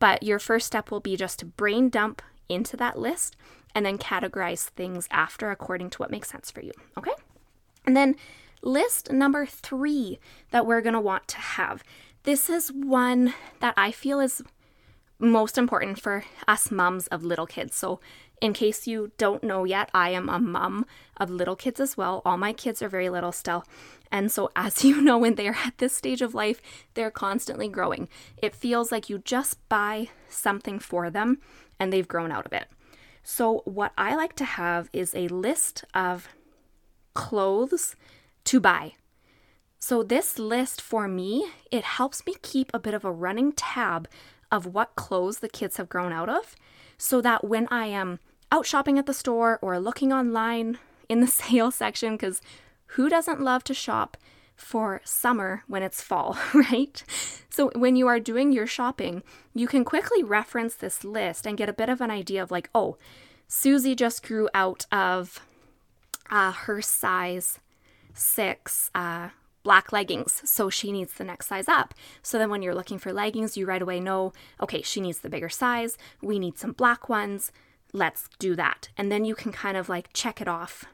But 0.00 0.24
your 0.24 0.40
first 0.40 0.66
step 0.66 0.90
will 0.90 1.00
be 1.00 1.16
just 1.16 1.38
to 1.38 1.44
brain 1.44 1.88
dump 1.88 2.22
into 2.48 2.76
that 2.78 2.98
list 2.98 3.36
and 3.74 3.86
then 3.86 3.98
categorize 3.98 4.64
things 4.70 5.06
after 5.12 5.52
according 5.52 5.90
to 5.90 5.98
what 5.98 6.10
makes 6.10 6.30
sense 6.30 6.50
for 6.50 6.60
you. 6.60 6.72
Okay? 6.98 7.12
And 7.86 7.96
then 7.96 8.16
list 8.62 9.12
number 9.12 9.46
three 9.46 10.18
that 10.50 10.66
we're 10.66 10.80
going 10.80 10.94
to 10.94 11.00
want 11.00 11.28
to 11.28 11.36
have. 11.36 11.84
This 12.24 12.50
is 12.50 12.72
one 12.72 13.34
that 13.60 13.74
I 13.76 13.92
feel 13.92 14.18
is 14.18 14.42
most 15.18 15.56
important 15.56 16.00
for 16.00 16.24
us 16.48 16.70
moms 16.70 17.06
of 17.08 17.24
little 17.24 17.46
kids. 17.46 17.76
So, 17.76 18.00
in 18.40 18.54
case 18.54 18.86
you 18.86 19.12
don't 19.18 19.44
know 19.44 19.64
yet, 19.64 19.90
I 19.92 20.10
am 20.10 20.28
a 20.28 20.38
mom 20.38 20.86
of 21.16 21.30
little 21.30 21.56
kids 21.56 21.78
as 21.78 21.96
well. 21.96 22.22
All 22.24 22.38
my 22.38 22.52
kids 22.52 22.80
are 22.80 22.88
very 22.88 23.10
little 23.10 23.32
still. 23.32 23.64
And 24.10 24.32
so, 24.32 24.50
as 24.56 24.84
you 24.84 25.00
know, 25.00 25.18
when 25.18 25.34
they 25.34 25.48
are 25.48 25.56
at 25.64 25.78
this 25.78 25.94
stage 25.94 26.22
of 26.22 26.34
life, 26.34 26.60
they're 26.94 27.10
constantly 27.10 27.68
growing. 27.68 28.08
It 28.38 28.54
feels 28.54 28.90
like 28.90 29.10
you 29.10 29.18
just 29.18 29.58
buy 29.68 30.08
something 30.28 30.78
for 30.78 31.10
them 31.10 31.38
and 31.78 31.92
they've 31.92 32.08
grown 32.08 32.32
out 32.32 32.46
of 32.46 32.52
it. 32.52 32.68
So, 33.22 33.62
what 33.64 33.92
I 33.98 34.14
like 34.14 34.34
to 34.36 34.44
have 34.44 34.88
is 34.92 35.14
a 35.14 35.28
list 35.28 35.84
of 35.92 36.28
clothes 37.12 37.94
to 38.44 38.60
buy. 38.60 38.94
So, 39.78 40.02
this 40.02 40.38
list 40.38 40.80
for 40.80 41.06
me, 41.06 41.46
it 41.70 41.84
helps 41.84 42.24
me 42.24 42.34
keep 42.40 42.70
a 42.72 42.78
bit 42.78 42.94
of 42.94 43.04
a 43.04 43.12
running 43.12 43.52
tab 43.52 44.08
of 44.50 44.66
what 44.66 44.96
clothes 44.96 45.38
the 45.38 45.48
kids 45.48 45.76
have 45.76 45.88
grown 45.88 46.12
out 46.12 46.28
of 46.28 46.56
so 46.98 47.20
that 47.20 47.44
when 47.44 47.68
I 47.70 47.86
am 47.86 48.18
out 48.50 48.66
shopping 48.66 48.98
at 48.98 49.06
the 49.06 49.14
store 49.14 49.58
or 49.62 49.78
looking 49.78 50.12
online 50.12 50.78
in 51.08 51.20
the 51.20 51.26
sale 51.40 51.70
section, 51.70 52.14
because 52.14 52.40
who 52.94 53.08
doesn't 53.08 53.40
love 53.40 53.64
to 53.64 53.74
shop 53.74 54.16
for 54.56 55.00
summer 55.04 55.64
when 55.66 55.82
it's 55.82 56.02
fall, 56.02 56.36
right? 56.54 57.02
So 57.48 57.70
when 57.74 57.96
you 57.96 58.06
are 58.06 58.20
doing 58.20 58.52
your 58.52 58.66
shopping, 58.66 59.22
you 59.54 59.66
can 59.66 59.84
quickly 59.84 60.22
reference 60.22 60.74
this 60.74 61.02
list 61.02 61.46
and 61.46 61.56
get 61.56 61.68
a 61.68 61.74
bit 61.74 61.88
of 61.88 62.00
an 62.00 62.10
idea 62.10 62.42
of 62.42 62.50
like, 62.50 62.68
oh, 62.74 62.96
Susie 63.48 63.94
just 63.94 64.24
grew 64.26 64.48
out 64.54 64.86
of 64.92 65.40
uh, 66.30 66.52
her 66.52 66.80
size 66.80 67.58
six 68.14 68.90
uh, 68.94 69.30
black 69.62 69.92
leggings, 69.92 70.42
so 70.44 70.70
she 70.70 70.92
needs 70.92 71.14
the 71.14 71.24
next 71.24 71.48
size 71.48 71.68
up. 71.68 71.94
So 72.22 72.38
then 72.38 72.50
when 72.50 72.62
you're 72.62 72.74
looking 72.74 72.98
for 72.98 73.12
leggings, 73.12 73.56
you 73.56 73.66
right 73.66 73.82
away 73.82 73.98
know, 73.98 74.32
okay, 74.60 74.82
she 74.82 75.00
needs 75.00 75.20
the 75.20 75.30
bigger 75.30 75.48
size. 75.48 75.98
We 76.22 76.38
need 76.38 76.58
some 76.58 76.72
black 76.72 77.08
ones 77.08 77.50
let's 77.92 78.28
do 78.38 78.54
that. 78.56 78.88
And 78.96 79.10
then 79.10 79.24
you 79.24 79.34
can 79.34 79.52
kind 79.52 79.76
of 79.76 79.88
like 79.88 80.10
check 80.12 80.40
it 80.40 80.48
off 80.48 80.84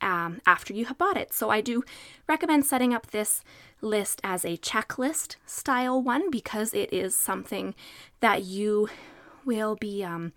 um, 0.00 0.40
after 0.46 0.72
you 0.72 0.86
have 0.86 0.98
bought 0.98 1.16
it. 1.16 1.32
So 1.32 1.50
I 1.50 1.60
do 1.60 1.84
recommend 2.28 2.64
setting 2.66 2.94
up 2.94 3.08
this 3.08 3.42
list 3.80 4.20
as 4.24 4.44
a 4.44 4.56
checklist 4.56 5.36
style 5.46 6.00
one 6.00 6.30
because 6.30 6.74
it 6.74 6.92
is 6.92 7.14
something 7.16 7.74
that 8.20 8.44
you 8.44 8.88
will 9.44 9.76
be 9.76 10.04
um, 10.04 10.32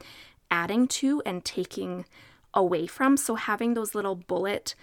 adding 0.49 0.87
to 0.87 1.21
and 1.25 1.43
taking 1.43 2.05
away 2.53 2.87
from. 2.87 3.17
So 3.17 3.35
having 3.35 3.73
those 3.73 3.95
little 3.95 4.15
bullet 4.15 4.75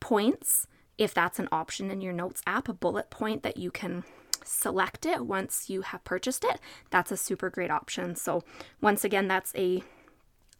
points, 0.00 0.66
if 0.98 1.12
that's 1.12 1.38
an 1.38 1.48
option 1.50 1.90
in 1.90 2.00
your 2.00 2.12
notes 2.12 2.42
app, 2.46 2.68
a 2.68 2.74
bullet 2.74 3.10
point 3.10 3.42
that 3.42 3.56
you 3.56 3.70
can 3.70 4.04
select 4.44 5.06
it 5.06 5.26
once 5.26 5.70
you 5.70 5.82
have 5.82 6.04
purchased 6.04 6.44
it, 6.44 6.60
that's 6.90 7.10
a 7.10 7.16
super 7.16 7.50
great 7.50 7.70
option. 7.70 8.14
So 8.14 8.44
once 8.80 9.04
again, 9.04 9.26
that's 9.26 9.54
a 9.56 9.82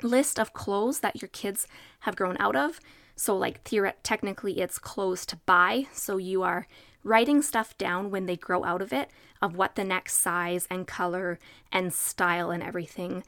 list 0.03 0.39
of 0.39 0.53
clothes 0.53 1.01
that 1.01 1.21
your 1.21 1.29
kids 1.29 1.67
have 2.01 2.17
grown 2.17 2.37
out 2.39 2.57
of. 2.57 2.81
So, 3.17 3.37
like, 3.37 3.63
theoret- 3.65 4.03
technically, 4.03 4.61
it's 4.61 4.79
clothes 4.79 5.25
to 5.27 5.37
buy. 5.47 5.87
So, 5.93 6.17
you 6.17 6.43
are 6.43 6.67
writing 7.05 7.43
stuff 7.43 7.77
down 7.79 8.11
when 8.11 8.27
they 8.27 8.37
grow 8.37 8.65
out 8.65 8.83
of 8.83 8.93
it 8.93 9.11
of 9.41 9.57
what 9.57 9.75
the 9.75 9.85
next 9.85 10.19
size 10.19 10.67
and 10.71 10.87
color 10.87 11.39
and 11.71 11.93
style 11.93 12.51
and 12.51 12.63
everything 12.63 13.23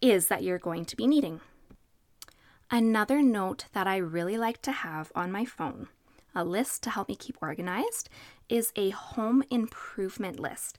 is 0.00 0.28
that 0.28 0.42
you're 0.42 0.58
going 0.58 0.84
to 0.84 0.96
be 0.96 1.06
needing. 1.06 1.40
Another 2.70 3.22
note 3.22 3.66
that 3.72 3.86
I 3.86 3.96
really 3.96 4.36
like 4.36 4.62
to 4.62 4.72
have 4.72 5.10
on 5.14 5.32
my 5.32 5.44
phone, 5.44 5.88
a 6.34 6.44
list 6.44 6.82
to 6.84 6.90
help 6.90 7.08
me 7.08 7.16
keep 7.16 7.36
organized, 7.40 8.08
is 8.48 8.72
a 8.76 8.90
home 8.90 9.42
improvement 9.50 10.38
list. 10.38 10.78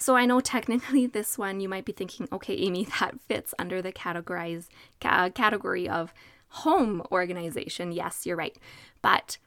So 0.00 0.16
I 0.16 0.24
know 0.24 0.40
technically 0.40 1.06
this 1.06 1.38
one 1.38 1.60
you 1.60 1.68
might 1.68 1.84
be 1.84 1.92
thinking, 1.92 2.26
okay, 2.32 2.54
Amy, 2.54 2.88
that 3.00 3.20
fits 3.28 3.54
under 3.58 3.80
the 3.80 3.92
categorize 3.92 4.66
ca- 5.00 5.30
category 5.30 5.88
of 5.88 6.12
home 6.48 7.02
organization. 7.12 7.92
Yes, 7.92 8.26
you're 8.26 8.36
right. 8.36 8.56
But 9.02 9.38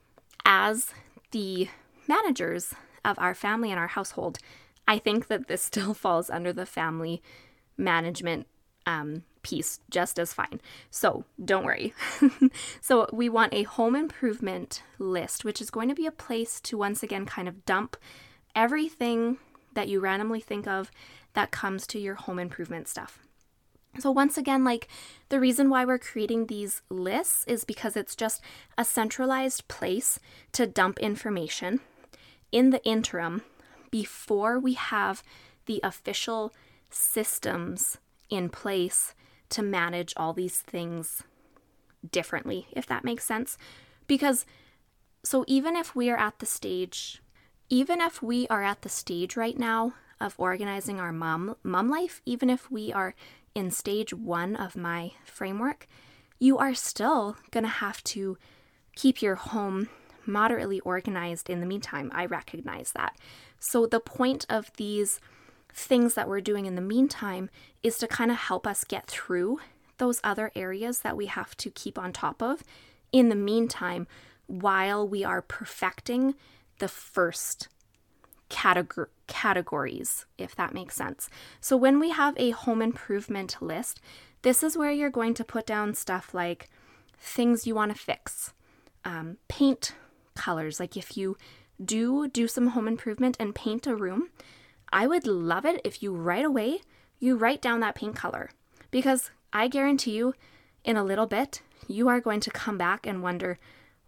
as 0.46 0.94
the 1.32 1.68
managers 2.08 2.74
of 3.04 3.20
our 3.20 3.36
family 3.36 3.72
and 3.72 3.80
our 3.80 3.88
household, 3.88 4.38
I 4.88 5.00
think 5.00 5.28
that 5.28 5.48
this 5.48 5.62
still 5.66 5.94
falls 5.94 6.30
under 6.30 6.54
the 6.54 6.66
family 6.66 7.22
management 7.76 8.48
um, 8.86 9.24
piece 9.42 9.80
just 9.90 10.20
as 10.20 10.34
fine. 10.34 10.62
So 10.92 11.26
don't 11.44 11.66
worry. 11.66 11.94
so 12.82 13.08
we 13.12 13.28
want 13.28 13.54
a 13.54 13.64
home 13.64 13.96
improvement 13.96 14.84
list, 15.00 15.44
which 15.44 15.60
is 15.62 15.72
going 15.72 15.90
to 15.90 15.96
be 15.96 16.06
a 16.06 16.12
place 16.12 16.62
to 16.62 16.78
once 16.78 17.02
again 17.02 17.26
kind 17.26 17.48
of 17.48 17.66
dump 17.66 17.98
everything 18.56 19.38
that 19.74 19.88
you 19.88 20.00
randomly 20.00 20.39
think 20.39 20.68
of 20.68 20.92
that 21.34 21.51
comes 21.51 21.88
to 21.88 22.00
your 22.00 22.15
home 22.15 22.39
improvement 22.39 22.88
stuff. 22.88 23.20
So, 24.00 24.10
once 24.10 24.38
again, 24.38 24.63
like 24.63 24.88
the 25.30 25.39
reason 25.39 25.70
why 25.70 25.86
we're 25.86 26.00
creating 26.00 26.48
these 26.48 26.82
lists 26.89 27.46
is 27.48 27.63
because 27.63 27.96
it's 27.96 28.15
just 28.15 28.42
a 28.77 28.84
centralized 28.84 29.68
place 29.68 30.20
to 30.53 30.65
dump 30.65 31.00
information 31.00 31.80
in 32.51 32.72
the 32.72 32.84
interim 32.84 33.44
before 33.92 34.60
we 34.60 34.74
have 34.74 35.24
the 35.65 35.80
official 35.84 36.53
systems 36.89 37.98
in 38.30 38.50
place 38.50 39.13
to 39.50 39.62
manage 39.62 40.13
all 40.18 40.34
these 40.34 40.62
things 40.62 41.24
differently, 42.12 42.68
if 42.72 42.88
that 42.88 43.03
makes 43.03 43.24
sense. 43.24 43.58
Because, 44.08 44.46
so 45.24 45.46
even 45.48 45.75
if 45.75 45.96
we 45.96 46.10
are 46.10 46.18
at 46.18 46.39
the 46.39 46.46
stage 46.46 47.22
even 47.74 48.00
if 48.01 48.22
we 48.22 48.46
are 48.50 48.62
at 48.62 48.84
the 48.84 48.89
stage 48.89 49.36
right 49.36 49.58
now 49.58 49.94
of 50.22 50.36
organizing 50.38 51.00
our 51.00 51.12
mom 51.12 51.56
mom 51.63 51.89
life, 51.89 52.22
even 52.24 52.48
if 52.48 52.70
we 52.70 52.94
are 52.94 53.15
in 53.56 53.72
stage 53.72 54.13
1 54.13 54.56
of 54.56 54.75
my 54.75 55.13
framework, 55.25 55.88
you 56.38 56.60
are 56.60 56.75
still 56.75 57.36
going 57.50 57.63
to 57.63 57.70
have 57.82 58.03
to 58.03 58.38
keep 58.96 59.24
your 59.24 59.34
home 59.34 59.89
moderately 60.24 60.82
organized 60.82 61.50
in 61.50 61.62
the 61.62 61.65
meantime. 61.65 62.12
I 62.13 62.27
recognize 62.27 62.92
that. 62.92 63.18
So 63.60 63.88
the 63.88 64.00
point 64.00 64.46
of 64.50 64.72
these 64.77 65.20
things 65.74 66.13
that 66.13 66.30
we're 66.30 66.42
doing 66.42 66.68
in 66.68 66.75
the 66.75 66.82
meantime 66.82 67.50
is 67.82 67.98
to 67.98 68.08
kind 68.08 68.30
of 68.30 68.38
help 68.38 68.68
us 68.68 68.84
get 68.84 69.08
through 69.08 69.62
those 69.98 70.22
other 70.24 70.51
areas 70.56 71.00
that 71.00 71.18
we 71.18 71.25
have 71.25 71.58
to 71.58 71.72
keep 71.72 71.98
on 71.98 72.13
top 72.13 72.44
of 72.44 72.63
in 73.12 73.30
the 73.30 73.36
meantime 73.36 74.06
while 74.46 75.08
we 75.08 75.24
are 75.24 75.42
perfecting 75.42 76.36
the 76.80 76.88
first 76.88 77.68
categor- 78.50 79.10
categories, 79.27 80.25
if 80.38 80.56
that 80.56 80.74
makes 80.74 80.96
sense. 80.96 81.30
So 81.60 81.75
when 81.75 82.00
we 82.00 82.12
have 82.12 82.36
a 82.38 82.51
home 82.51 82.82
improvement 82.82 83.58
list, 83.62 84.00
this 84.42 84.63
is 84.63 84.77
where 84.77 84.92
you're 84.92 85.10
going 85.10 85.34
to 85.36 85.44
put 85.44 85.65
down 85.65 85.94
stuff 85.94 86.34
like 86.34 86.70
things 87.18 87.65
you 87.65 87.75
want 87.75 87.96
to 87.96 87.98
fix, 87.98 88.53
um, 89.06 89.38
paint 89.48 89.94
colors. 90.36 90.80
Like 90.80 90.98
if 90.98 91.18
you 91.18 91.38
do 91.84 92.27
do 92.27 92.48
some 92.48 92.68
home 92.68 92.88
improvement 92.88 93.38
and 93.39 93.56
paint 93.56 93.88
a 93.88 93.96
room, 93.96 94.30
I 94.92 95.08
would 95.08 95.25
love 95.25 95.65
it 95.65 95.82
if 95.84 96.03
you 96.03 96.13
right 96.13 96.46
away 96.46 96.82
you 97.20 97.38
write 97.38 97.62
down 97.62 97.80
that 97.80 97.96
paint 97.96 98.15
color 98.15 98.51
because 98.92 99.32
I 99.53 99.70
guarantee 99.70 100.12
you 100.12 100.34
in 100.84 100.98
a 100.98 101.03
little 101.03 101.25
bit 101.25 101.62
you 101.88 102.10
are 102.10 102.20
going 102.20 102.42
to 102.42 102.51
come 102.51 102.77
back 102.77 103.08
and 103.08 103.24
wonder 103.24 103.60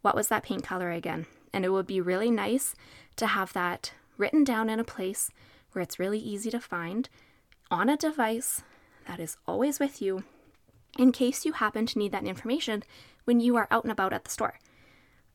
what 0.01 0.15
was 0.15 0.27
that 0.27 0.43
paint 0.43 0.63
color 0.63 0.91
again? 0.91 1.25
And 1.55 1.63
it 1.63 1.69
would 1.69 1.87
be 1.87 2.01
really 2.01 2.29
nice 2.29 2.75
to 3.15 3.27
have 3.27 3.53
that 3.53 3.93
written 4.17 4.43
down 4.43 4.69
in 4.69 4.77
a 4.77 4.83
place 4.83 5.31
where 5.71 5.81
it's 5.81 5.99
really 5.99 6.19
easy 6.19 6.51
to 6.51 6.59
find 6.59 7.07
on 7.71 7.87
a 7.87 7.95
device 7.95 8.61
that 9.07 9.21
is 9.21 9.37
always 9.47 9.79
with 9.79 10.01
you 10.01 10.25
in 10.99 11.13
case 11.13 11.45
you 11.45 11.53
happen 11.53 11.85
to 11.85 11.97
need 11.97 12.11
that 12.11 12.25
information 12.25 12.83
when 13.23 13.39
you 13.39 13.55
are 13.55 13.69
out 13.71 13.85
and 13.85 13.91
about 13.91 14.11
at 14.11 14.25
the 14.25 14.31
store. 14.31 14.59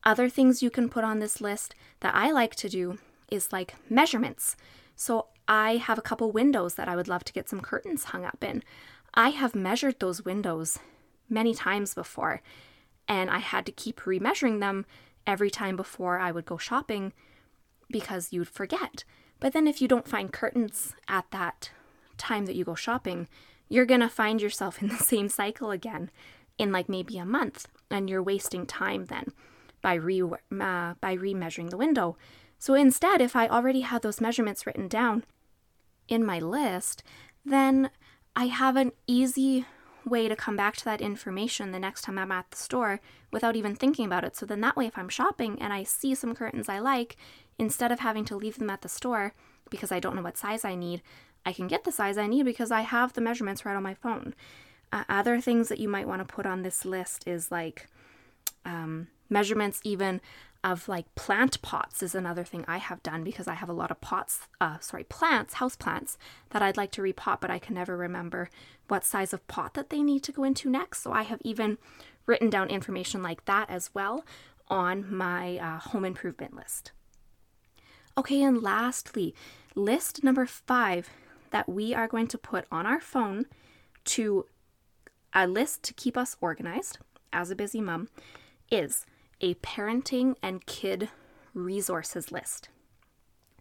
Other 0.05 0.29
things 0.29 0.63
you 0.63 0.69
can 0.69 0.91
put 0.91 1.05
on 1.05 1.21
this 1.21 1.41
list 1.41 1.75
that 2.01 2.15
I 2.15 2.31
like 2.31 2.55
to 2.57 2.69
do 2.69 2.99
is 3.31 3.51
like 3.51 3.77
measurements. 3.89 4.57
So 4.97 5.29
I 5.49 5.77
have 5.77 5.97
a 5.97 6.03
couple 6.03 6.31
windows 6.31 6.75
that 6.75 6.89
I 6.89 6.97
would 6.97 7.09
love 7.09 7.25
to 7.25 7.33
get 7.33 7.49
some 7.49 7.63
curtains 7.63 8.05
hung 8.05 8.27
up 8.27 8.45
in. 8.45 8.63
I 9.15 9.31
have 9.31 9.55
measured 9.55 10.01
those 10.01 10.23
windows 10.23 10.79
many 11.31 11.55
times 11.55 11.95
before, 11.95 12.43
and 13.09 13.31
I 13.31 13.39
had 13.39 13.65
to 13.65 13.73
keep 13.73 14.01
remeasuring 14.01 14.61
them 14.61 14.85
every 15.27 15.51
time 15.51 15.77
before 15.77 16.19
I 16.19 16.31
would 16.31 16.47
go 16.47 16.59
shopping 16.59 17.13
because 17.91 18.33
you'd 18.33 18.49
forget. 18.49 19.05
But 19.39 19.53
then 19.53 19.67
if 19.67 19.81
you 19.81 19.89
don't 19.89 20.09
find 20.09 20.33
curtains 20.33 20.95
at 21.09 21.31
that 21.31 21.71
time 22.17 22.47
that 22.47 22.55
you 22.55 22.65
go 22.65 22.75
shopping, 22.75 23.29
you're 23.69 23.87
going 23.87 24.01
to 24.01 24.09
find 24.09 24.41
yourself 24.43 24.83
in 24.83 24.89
the 24.91 24.97
same 24.97 25.29
cycle 25.29 25.71
again 25.71 26.11
in 26.59 26.73
like 26.73 26.89
maybe 26.89 27.17
a 27.17 27.25
month 27.25 27.67
and 27.91 28.09
you're 28.09 28.23
wasting 28.23 28.67
time 28.67 29.07
then 29.07 29.33
by 29.83 29.95
re 29.95 30.23
uh, 30.23 30.95
by 31.01 31.17
remeasuring 31.17 31.71
the 31.71 31.77
window. 31.77 32.17
So 32.59 32.75
instead, 32.75 33.23
if 33.23 33.35
I 33.35 33.49
already 33.49 33.81
had 33.81 34.03
those 34.03 34.21
measurements 34.21 34.67
written 34.67 34.87
down 34.87 35.25
in 36.09 36.25
my 36.25 36.39
list, 36.39 37.03
then 37.45 37.91
I 38.37 38.47
have 38.47 38.77
an 38.77 38.93
easy 39.07 39.65
way 40.05 40.29
to 40.29 40.37
come 40.37 40.57
back 40.57 40.77
to 40.77 40.85
that 40.85 41.01
information 41.01 41.73
the 41.73 41.79
next 41.79 42.03
time 42.03 42.19
I'm 42.19 42.33
at 42.33 42.51
the 42.51 42.57
store 42.57 43.01
without 43.31 43.57
even 43.57 43.75
thinking 43.75 44.07
about 44.07 44.25
it. 44.25 44.37
So 44.37 44.47
then 44.47 44.61
that 44.63 44.77
way, 44.77 44.87
if 44.87 44.99
I'm 44.99 45.09
shopping 45.09 45.61
and 45.61 45.73
I 45.73 45.83
see 45.85 46.15
some 46.15 46.35
curtains 46.35 46.69
I 46.69 46.79
like, 46.79 47.17
instead 47.59 47.93
of 47.93 48.01
having 48.01 48.25
to 48.27 48.37
leave 48.37 48.59
them 48.59 48.71
at 48.71 48.83
the 48.83 48.89
store 48.89 49.35
because 49.69 49.93
I 49.93 50.01
don't 50.01 50.17
know 50.17 50.23
what 50.23 50.39
size 50.39 50.65
I 50.65 50.75
need, 50.75 51.03
I 51.45 51.53
can 51.53 51.69
get 51.69 51.85
the 51.85 51.93
size 51.93 52.19
I 52.19 52.27
need 52.27 52.45
because 52.45 52.71
I 52.71 52.83
have 52.83 53.13
the 53.13 53.21
measurements 53.21 53.65
right 53.65 53.77
on 53.77 53.83
my 53.83 53.95
phone. 53.95 54.35
Uh, 54.93 55.05
other 55.09 55.41
things 55.41 55.69
that 55.69 55.79
you 55.79 55.89
might 55.89 56.09
want 56.09 56.27
to 56.27 56.35
put 56.35 56.47
on 56.47 56.63
this 56.63 56.85
list 56.85 57.27
is 57.27 57.51
like 57.51 57.87
um, 58.65 59.09
measurements, 59.29 59.81
even 59.85 60.21
of 60.63 60.89
like 60.89 61.15
plant 61.15 61.61
pots 61.63 62.03
is 62.03 62.15
another 62.15 62.45
thing 62.45 62.65
I 62.69 62.79
have 62.79 63.03
done 63.03 63.25
because 63.25 63.49
I 63.49 63.55
have 63.55 63.69
a 63.69 63.75
lot 63.75 63.91
of 63.91 64.01
pots, 64.01 64.49
uh, 64.61 64.79
sorry, 64.81 65.05
plants, 65.05 65.55
house 65.55 65.77
plants 65.77 66.19
that 66.51 66.61
I'd 66.61 66.77
like 66.77 66.91
to 66.93 67.03
repot, 67.03 67.41
but 67.41 67.51
I 67.51 67.59
can 67.59 67.75
never 67.75 67.97
remember 67.97 68.51
what 68.89 69.05
size 69.05 69.33
of 69.33 69.47
pot 69.49 69.75
that 69.75 69.91
they 69.91 70.03
need 70.03 70.23
to 70.25 70.33
go 70.33 70.45
into 70.45 70.69
next. 70.69 71.03
So 71.03 71.13
I 71.13 71.23
have 71.23 71.41
even 71.45 71.79
written 72.27 72.51
down 72.51 72.69
information 72.69 73.23
like 73.23 73.45
that 73.47 73.71
as 73.71 73.91
well 73.95 74.25
on 74.69 75.13
my 75.13 75.57
uh, 75.57 75.79
home 75.79 76.05
improvement 76.05 76.55
list. 76.55 76.93
Okay, 78.19 78.43
and 78.43 78.63
lastly, 78.63 79.35
list 79.75 80.23
number 80.23 80.45
five 80.45 81.09
that 81.51 81.69
we 81.69 81.95
are 81.95 82.07
going 82.07 82.27
to 82.29 82.39
put 82.39 82.67
on 82.71 82.87
our 82.87 83.01
phone 83.01 83.47
to 84.05 84.47
a 85.33 85.47
list 85.47 85.83
to 85.85 85.95
keep 85.95 86.17
us 86.17 86.37
organized 86.41 86.99
as 87.33 87.51
a 87.51 87.57
busy 87.57 87.81
mom 87.81 88.09
is 88.71 89.07
a 89.41 89.55
parenting 89.55 90.37
and 90.43 90.67
kid 90.67 91.09
resources 91.55 92.31
list. 92.31 92.69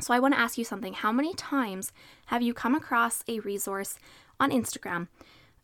So 0.01 0.13
I 0.13 0.19
want 0.19 0.33
to 0.33 0.39
ask 0.39 0.57
you 0.57 0.63
something. 0.63 0.93
How 0.93 1.11
many 1.11 1.33
times 1.33 1.91
have 2.27 2.41
you 2.41 2.53
come 2.53 2.75
across 2.75 3.23
a 3.27 3.39
resource 3.39 3.97
on 4.39 4.51
Instagram 4.51 5.07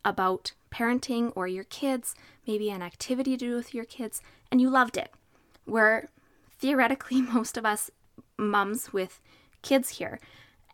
about 0.04 0.52
parenting 0.70 1.32
or 1.34 1.48
your 1.48 1.64
kids, 1.64 2.14
maybe 2.46 2.70
an 2.70 2.82
activity 2.82 3.36
to 3.36 3.46
do 3.46 3.56
with 3.56 3.74
your 3.74 3.84
kids, 3.84 4.20
and 4.50 4.60
you 4.60 4.68
loved 4.68 4.96
it? 4.96 5.10
Where 5.64 6.10
theoretically, 6.58 7.22
most 7.22 7.56
of 7.56 7.64
us 7.64 7.90
mums 8.36 8.92
with 8.92 9.20
kids 9.62 9.90
here, 9.90 10.20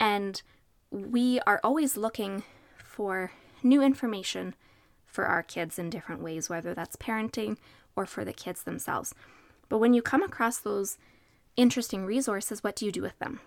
and 0.00 0.42
we 0.90 1.40
are 1.46 1.60
always 1.62 1.96
looking 1.96 2.42
for 2.84 3.30
new 3.62 3.80
information 3.80 4.54
for 5.06 5.26
our 5.26 5.42
kids 5.42 5.78
in 5.78 5.90
different 5.90 6.20
ways, 6.22 6.48
whether 6.48 6.74
that's 6.74 6.96
parenting 6.96 7.56
or 7.96 8.06
for 8.06 8.24
the 8.24 8.32
kids 8.32 8.62
themselves. 8.62 9.14
But 9.68 9.78
when 9.78 9.94
you 9.94 10.02
come 10.02 10.22
across 10.22 10.58
those 10.58 10.98
interesting 11.56 12.04
resources, 12.04 12.62
what 12.62 12.76
do 12.76 12.86
you 12.86 12.92
do 12.92 13.02
with 13.02 13.18
them? 13.18 13.40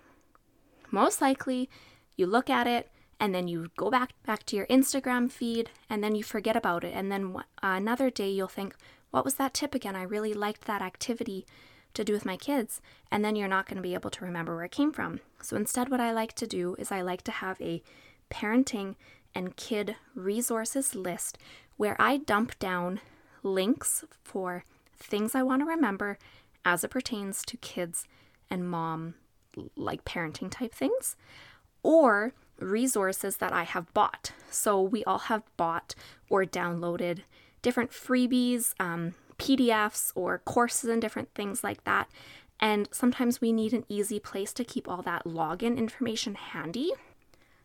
Most 0.90 1.20
likely, 1.20 1.68
you 2.16 2.26
look 2.26 2.48
at 2.48 2.66
it 2.66 2.90
and 3.18 3.34
then 3.34 3.48
you 3.48 3.70
go 3.76 3.90
back 3.90 4.10
back 4.24 4.44
to 4.44 4.56
your 4.56 4.66
Instagram 4.66 5.30
feed 5.30 5.70
and 5.88 6.02
then 6.02 6.14
you 6.14 6.22
forget 6.22 6.56
about 6.56 6.84
it 6.84 6.94
and 6.94 7.10
then 7.10 7.36
another 7.62 8.10
day 8.10 8.30
you'll 8.30 8.48
think, 8.48 8.74
what 9.10 9.24
was 9.24 9.34
that 9.36 9.54
tip 9.54 9.74
again? 9.74 9.96
I 9.96 10.02
really 10.02 10.34
liked 10.34 10.66
that 10.66 10.82
activity 10.82 11.46
to 11.94 12.04
do 12.04 12.12
with 12.12 12.26
my 12.26 12.36
kids, 12.36 12.82
and 13.10 13.24
then 13.24 13.34
you're 13.34 13.48
not 13.48 13.66
going 13.66 13.76
to 13.76 13.82
be 13.82 13.94
able 13.94 14.10
to 14.10 14.24
remember 14.24 14.54
where 14.54 14.66
it 14.66 14.70
came 14.70 14.92
from. 14.92 15.20
So 15.40 15.56
instead, 15.56 15.88
what 15.88 16.00
I 16.00 16.12
like 16.12 16.34
to 16.34 16.46
do 16.46 16.76
is 16.78 16.92
I 16.92 17.00
like 17.00 17.22
to 17.22 17.32
have 17.32 17.58
a 17.60 17.82
parenting 18.30 18.96
and 19.34 19.56
kid 19.56 19.96
resources 20.14 20.94
list 20.94 21.38
where 21.76 21.96
I 21.98 22.18
dump 22.18 22.58
down 22.58 23.00
links 23.46 24.04
for 24.22 24.64
things 24.98 25.34
I 25.34 25.42
want 25.42 25.62
to 25.62 25.66
remember 25.66 26.18
as 26.64 26.84
it 26.84 26.90
pertains 26.90 27.44
to 27.46 27.56
kids 27.58 28.06
and 28.50 28.68
mom, 28.68 29.14
like 29.76 30.04
parenting 30.04 30.50
type 30.50 30.74
things, 30.74 31.16
or 31.82 32.32
resources 32.58 33.36
that 33.38 33.52
I 33.52 33.64
have 33.64 33.92
bought. 33.94 34.32
So 34.50 34.80
we 34.80 35.04
all 35.04 35.18
have 35.18 35.42
bought 35.56 35.94
or 36.28 36.44
downloaded 36.44 37.20
different 37.62 37.90
freebies, 37.90 38.74
um, 38.80 39.14
PDFs, 39.38 40.12
or 40.14 40.38
courses 40.38 40.90
and 40.90 41.00
different 41.00 41.34
things 41.34 41.62
like 41.62 41.84
that. 41.84 42.08
And 42.58 42.88
sometimes 42.90 43.40
we 43.40 43.52
need 43.52 43.72
an 43.72 43.84
easy 43.88 44.18
place 44.18 44.52
to 44.54 44.64
keep 44.64 44.88
all 44.88 45.02
that 45.02 45.24
login 45.24 45.76
information 45.76 46.34
handy. 46.34 46.92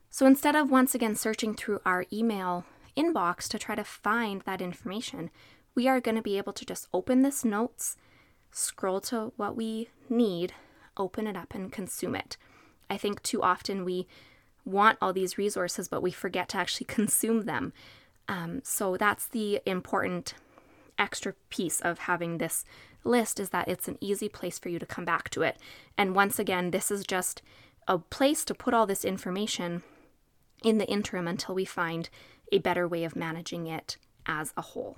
So 0.10 0.26
instead 0.26 0.56
of 0.56 0.70
once 0.70 0.94
again 0.94 1.16
searching 1.16 1.54
through 1.54 1.80
our 1.86 2.06
email 2.12 2.66
inbox 2.98 3.48
to 3.48 3.58
try 3.58 3.76
to 3.76 3.84
find 3.84 4.42
that 4.42 4.62
information, 4.62 5.30
we 5.76 5.88
are 5.88 6.02
going 6.02 6.16
to 6.16 6.22
be 6.22 6.38
able 6.38 6.54
to 6.54 6.66
just 6.66 6.88
open 6.94 7.22
this 7.22 7.46
notes, 7.46 7.98
scroll 8.52 9.00
to 9.02 9.32
what 9.38 9.56
we 9.56 9.90
need, 10.10 10.54
open 10.98 11.28
it 11.28 11.38
up, 11.38 11.54
and 11.54 11.72
consume 11.72 12.16
it. 12.16 12.38
I 12.90 12.98
think 12.98 13.24
too 13.24 13.42
often 13.42 13.86
we 13.86 14.08
want 14.66 14.98
all 15.02 15.14
these 15.14 15.38
resources, 15.38 15.88
but 15.88 16.02
we 16.04 16.12
forget 16.12 16.50
to 16.50 16.58
actually 16.58 16.86
consume 16.90 17.44
them. 17.44 17.74
Um, 18.28 18.62
so 18.64 18.98
that's 18.98 19.28
the 19.28 19.62
important 19.66 20.34
extra 20.98 21.34
piece 21.50 21.82
of 21.82 22.00
having 22.00 22.38
this 22.38 22.64
list 23.04 23.40
is 23.40 23.50
that 23.50 23.68
it's 23.68 23.88
an 23.88 23.98
easy 24.00 24.30
place 24.30 24.60
for 24.60 24.70
you 24.70 24.78
to 24.78 24.86
come 24.86 25.06
back 25.06 25.30
to 25.30 25.42
it. 25.42 25.58
And 25.98 26.16
once 26.16 26.38
again, 26.38 26.72
this 26.72 26.92
is 26.92 27.04
just 27.04 27.42
a 27.88 27.98
place 27.98 28.46
to 28.46 28.54
put 28.54 28.74
all 28.74 28.86
this 28.86 29.04
information 29.04 29.82
in 30.64 30.78
the 30.78 30.88
interim 30.88 31.28
until 31.28 31.56
we 31.56 31.66
find 31.66 32.10
a 32.52 32.60
better 32.60 32.88
way 32.88 33.04
of 33.04 33.16
managing 33.16 33.66
it 33.66 33.98
as 34.26 34.54
a 34.56 34.62
whole. 34.62 34.98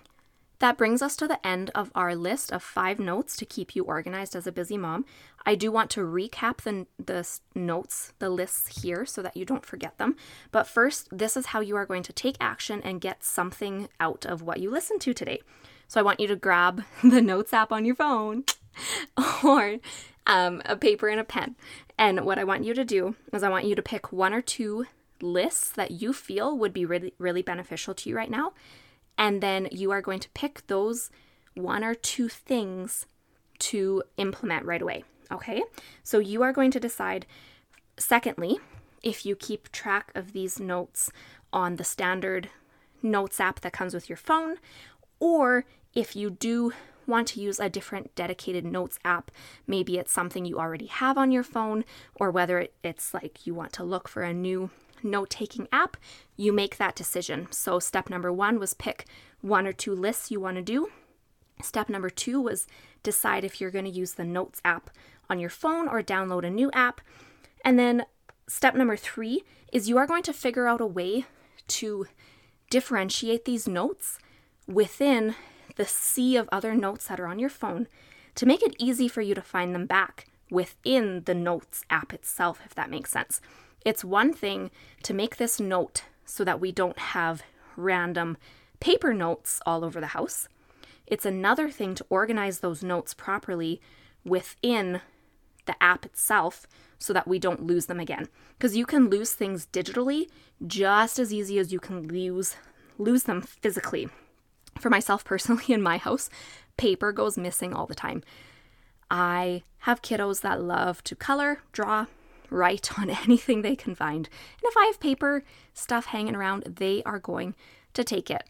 That 0.63 0.77
brings 0.77 1.01
us 1.01 1.17
to 1.17 1.27
the 1.27 1.45
end 1.45 1.71
of 1.75 1.91
our 1.93 2.15
list 2.15 2.49
of 2.53 2.63
five 2.63 2.97
notes 2.97 3.35
to 3.35 3.45
keep 3.45 3.75
you 3.75 3.83
organized 3.83 4.33
as 4.33 4.47
a 4.47 4.51
busy 4.53 4.77
mom. 4.77 5.03
I 5.45 5.55
do 5.55 5.73
want 5.73 5.89
to 5.89 5.99
recap 5.99 6.61
the, 6.61 6.87
the 6.97 7.27
notes, 7.53 8.13
the 8.19 8.29
lists 8.29 8.81
here, 8.81 9.05
so 9.05 9.21
that 9.23 9.35
you 9.35 9.43
don't 9.43 9.65
forget 9.65 9.97
them. 9.97 10.15
But 10.53 10.65
first, 10.65 11.09
this 11.11 11.35
is 11.35 11.47
how 11.47 11.59
you 11.59 11.75
are 11.75 11.85
going 11.85 12.03
to 12.03 12.13
take 12.13 12.37
action 12.39 12.79
and 12.81 13.01
get 13.01 13.25
something 13.25 13.89
out 13.99 14.25
of 14.25 14.41
what 14.41 14.61
you 14.61 14.71
listened 14.71 15.01
to 15.01 15.13
today. 15.13 15.41
So 15.89 15.99
I 15.99 16.03
want 16.03 16.21
you 16.21 16.27
to 16.27 16.35
grab 16.37 16.85
the 17.03 17.21
notes 17.21 17.51
app 17.51 17.73
on 17.73 17.83
your 17.83 17.95
phone 17.95 18.45
or 19.43 19.79
um, 20.25 20.61
a 20.63 20.77
paper 20.77 21.09
and 21.09 21.19
a 21.19 21.25
pen. 21.25 21.57
And 21.97 22.23
what 22.23 22.39
I 22.39 22.45
want 22.45 22.63
you 22.63 22.73
to 22.73 22.85
do 22.85 23.17
is 23.33 23.43
I 23.43 23.49
want 23.49 23.65
you 23.65 23.75
to 23.75 23.81
pick 23.81 24.13
one 24.13 24.33
or 24.33 24.41
two 24.41 24.85
lists 25.21 25.69
that 25.71 25.91
you 25.91 26.13
feel 26.13 26.57
would 26.57 26.71
be 26.71 26.85
really, 26.85 27.13
really 27.17 27.41
beneficial 27.41 27.93
to 27.95 28.09
you 28.09 28.15
right 28.15 28.31
now 28.31 28.53
and 29.17 29.41
then 29.41 29.67
you 29.71 29.91
are 29.91 30.01
going 30.01 30.19
to 30.19 30.29
pick 30.29 30.65
those 30.67 31.09
one 31.55 31.83
or 31.83 31.93
two 31.93 32.27
things 32.27 33.05
to 33.59 34.03
implement 34.17 34.65
right 34.65 34.81
away. 34.81 35.03
Okay, 35.31 35.63
so 36.03 36.19
you 36.19 36.43
are 36.43 36.53
going 36.53 36.71
to 36.71 36.79
decide, 36.79 37.25
secondly, 37.97 38.59
if 39.01 39.25
you 39.25 39.35
keep 39.35 39.71
track 39.71 40.11
of 40.15 40.33
these 40.33 40.59
notes 40.59 41.11
on 41.51 41.75
the 41.75 41.83
standard 41.83 42.49
notes 43.01 43.39
app 43.39 43.59
that 43.61 43.73
comes 43.73 43.93
with 43.93 44.09
your 44.09 44.17
phone, 44.17 44.57
or 45.19 45.65
if 45.93 46.15
you 46.15 46.29
do 46.29 46.73
want 47.05 47.27
to 47.27 47.41
use 47.41 47.59
a 47.59 47.69
different 47.69 48.15
dedicated 48.15 48.65
notes 48.65 48.97
app, 49.03 49.29
maybe 49.67 49.97
it's 49.97 50.11
something 50.11 50.45
you 50.45 50.59
already 50.59 50.87
have 50.87 51.17
on 51.17 51.31
your 51.31 51.43
phone, 51.43 51.83
or 52.15 52.31
whether 52.31 52.67
it's 52.83 53.13
like 53.13 53.45
you 53.45 53.53
want 53.53 53.73
to 53.73 53.83
look 53.83 54.07
for 54.07 54.23
a 54.23 54.33
new 54.33 54.69
note 55.03 55.29
taking 55.29 55.67
app, 55.71 55.97
you 56.35 56.51
make 56.53 56.77
that 56.77 56.95
decision. 56.95 57.47
So, 57.51 57.79
step 57.79 58.09
number 58.09 58.31
one 58.31 58.59
was 58.59 58.73
pick 58.73 59.05
one 59.41 59.67
or 59.67 59.73
two 59.73 59.95
lists 59.95 60.31
you 60.31 60.39
want 60.39 60.57
to 60.57 60.61
do. 60.61 60.89
Step 61.61 61.89
number 61.89 62.09
two 62.09 62.41
was 62.41 62.67
decide 63.03 63.43
if 63.43 63.59
you're 63.59 63.71
going 63.71 63.85
to 63.85 63.91
use 63.91 64.13
the 64.13 64.23
Notes 64.23 64.61
app 64.63 64.89
on 65.29 65.39
your 65.39 65.49
phone 65.49 65.87
or 65.87 66.01
download 66.01 66.45
a 66.45 66.49
new 66.49 66.71
app. 66.71 67.01
And 67.63 67.77
then 67.77 68.05
step 68.47 68.75
number 68.75 68.97
three 68.97 69.43
is 69.71 69.89
you 69.89 69.97
are 69.97 70.07
going 70.07 70.23
to 70.23 70.33
figure 70.33 70.67
out 70.67 70.81
a 70.81 70.85
way 70.85 71.25
to 71.67 72.07
differentiate 72.69 73.45
these 73.45 73.67
notes 73.67 74.19
within 74.67 75.35
the 75.75 75.85
sea 75.85 76.37
of 76.37 76.49
other 76.51 76.75
notes 76.75 77.07
that 77.07 77.19
are 77.19 77.27
on 77.27 77.39
your 77.39 77.49
phone 77.49 77.87
to 78.35 78.45
make 78.45 78.61
it 78.61 78.75
easy 78.79 79.07
for 79.07 79.21
you 79.21 79.35
to 79.35 79.41
find 79.41 79.73
them 79.73 79.85
back 79.85 80.25
within 80.49 81.23
the 81.25 81.33
Notes 81.33 81.83
app 81.89 82.13
itself, 82.13 82.61
if 82.65 82.75
that 82.75 82.89
makes 82.89 83.11
sense. 83.11 83.41
It's 83.85 84.03
one 84.03 84.33
thing 84.33 84.71
to 85.03 85.13
make 85.13 85.37
this 85.37 85.59
note 85.59 86.03
so 86.25 86.43
that 86.43 86.59
we 86.59 86.71
don't 86.71 86.97
have 86.97 87.43
random 87.75 88.37
paper 88.79 89.13
notes 89.13 89.61
all 89.65 89.83
over 89.83 89.99
the 89.99 90.07
house. 90.07 90.47
It's 91.05 91.25
another 91.25 91.69
thing 91.69 91.95
to 91.95 92.05
organize 92.09 92.59
those 92.59 92.83
notes 92.83 93.13
properly 93.13 93.81
within 94.23 95.01
the 95.65 95.81
app 95.81 96.05
itself 96.05 96.65
so 96.97 97.13
that 97.13 97.27
we 97.27 97.39
don't 97.39 97.65
lose 97.65 97.87
them 97.87 97.99
again. 97.99 98.27
Because 98.57 98.77
you 98.77 98.85
can 98.85 99.09
lose 99.09 99.33
things 99.33 99.67
digitally 99.71 100.27
just 100.65 101.19
as 101.19 101.33
easy 101.33 101.59
as 101.59 101.73
you 101.73 101.79
can 101.79 102.07
lose 102.07 102.55
lose 102.97 103.23
them 103.23 103.41
physically. 103.41 104.07
For 104.79 104.89
myself 104.89 105.23
personally 105.25 105.65
in 105.73 105.81
my 105.81 105.97
house, 105.97 106.29
paper 106.77 107.11
goes 107.11 107.37
missing 107.37 107.73
all 107.73 107.85
the 107.85 107.95
time. 107.95 108.23
I 109.09 109.63
have 109.79 110.01
kiddos 110.01 110.41
that 110.41 110.61
love 110.61 111.03
to 111.05 111.15
color, 111.15 111.59
draw, 111.71 112.05
write 112.53 112.97
on 112.99 113.09
anything 113.23 113.61
they 113.61 113.75
can 113.75 113.95
find. 113.95 114.27
And 114.27 114.63
if 114.63 114.77
I 114.77 114.85
have 114.85 114.99
paper 114.99 115.43
stuff 115.73 116.05
hanging 116.07 116.35
around, 116.35 116.63
they 116.63 117.03
are 117.03 117.19
going 117.19 117.55
to 117.93 118.03
take 118.03 118.29
it 118.29 118.43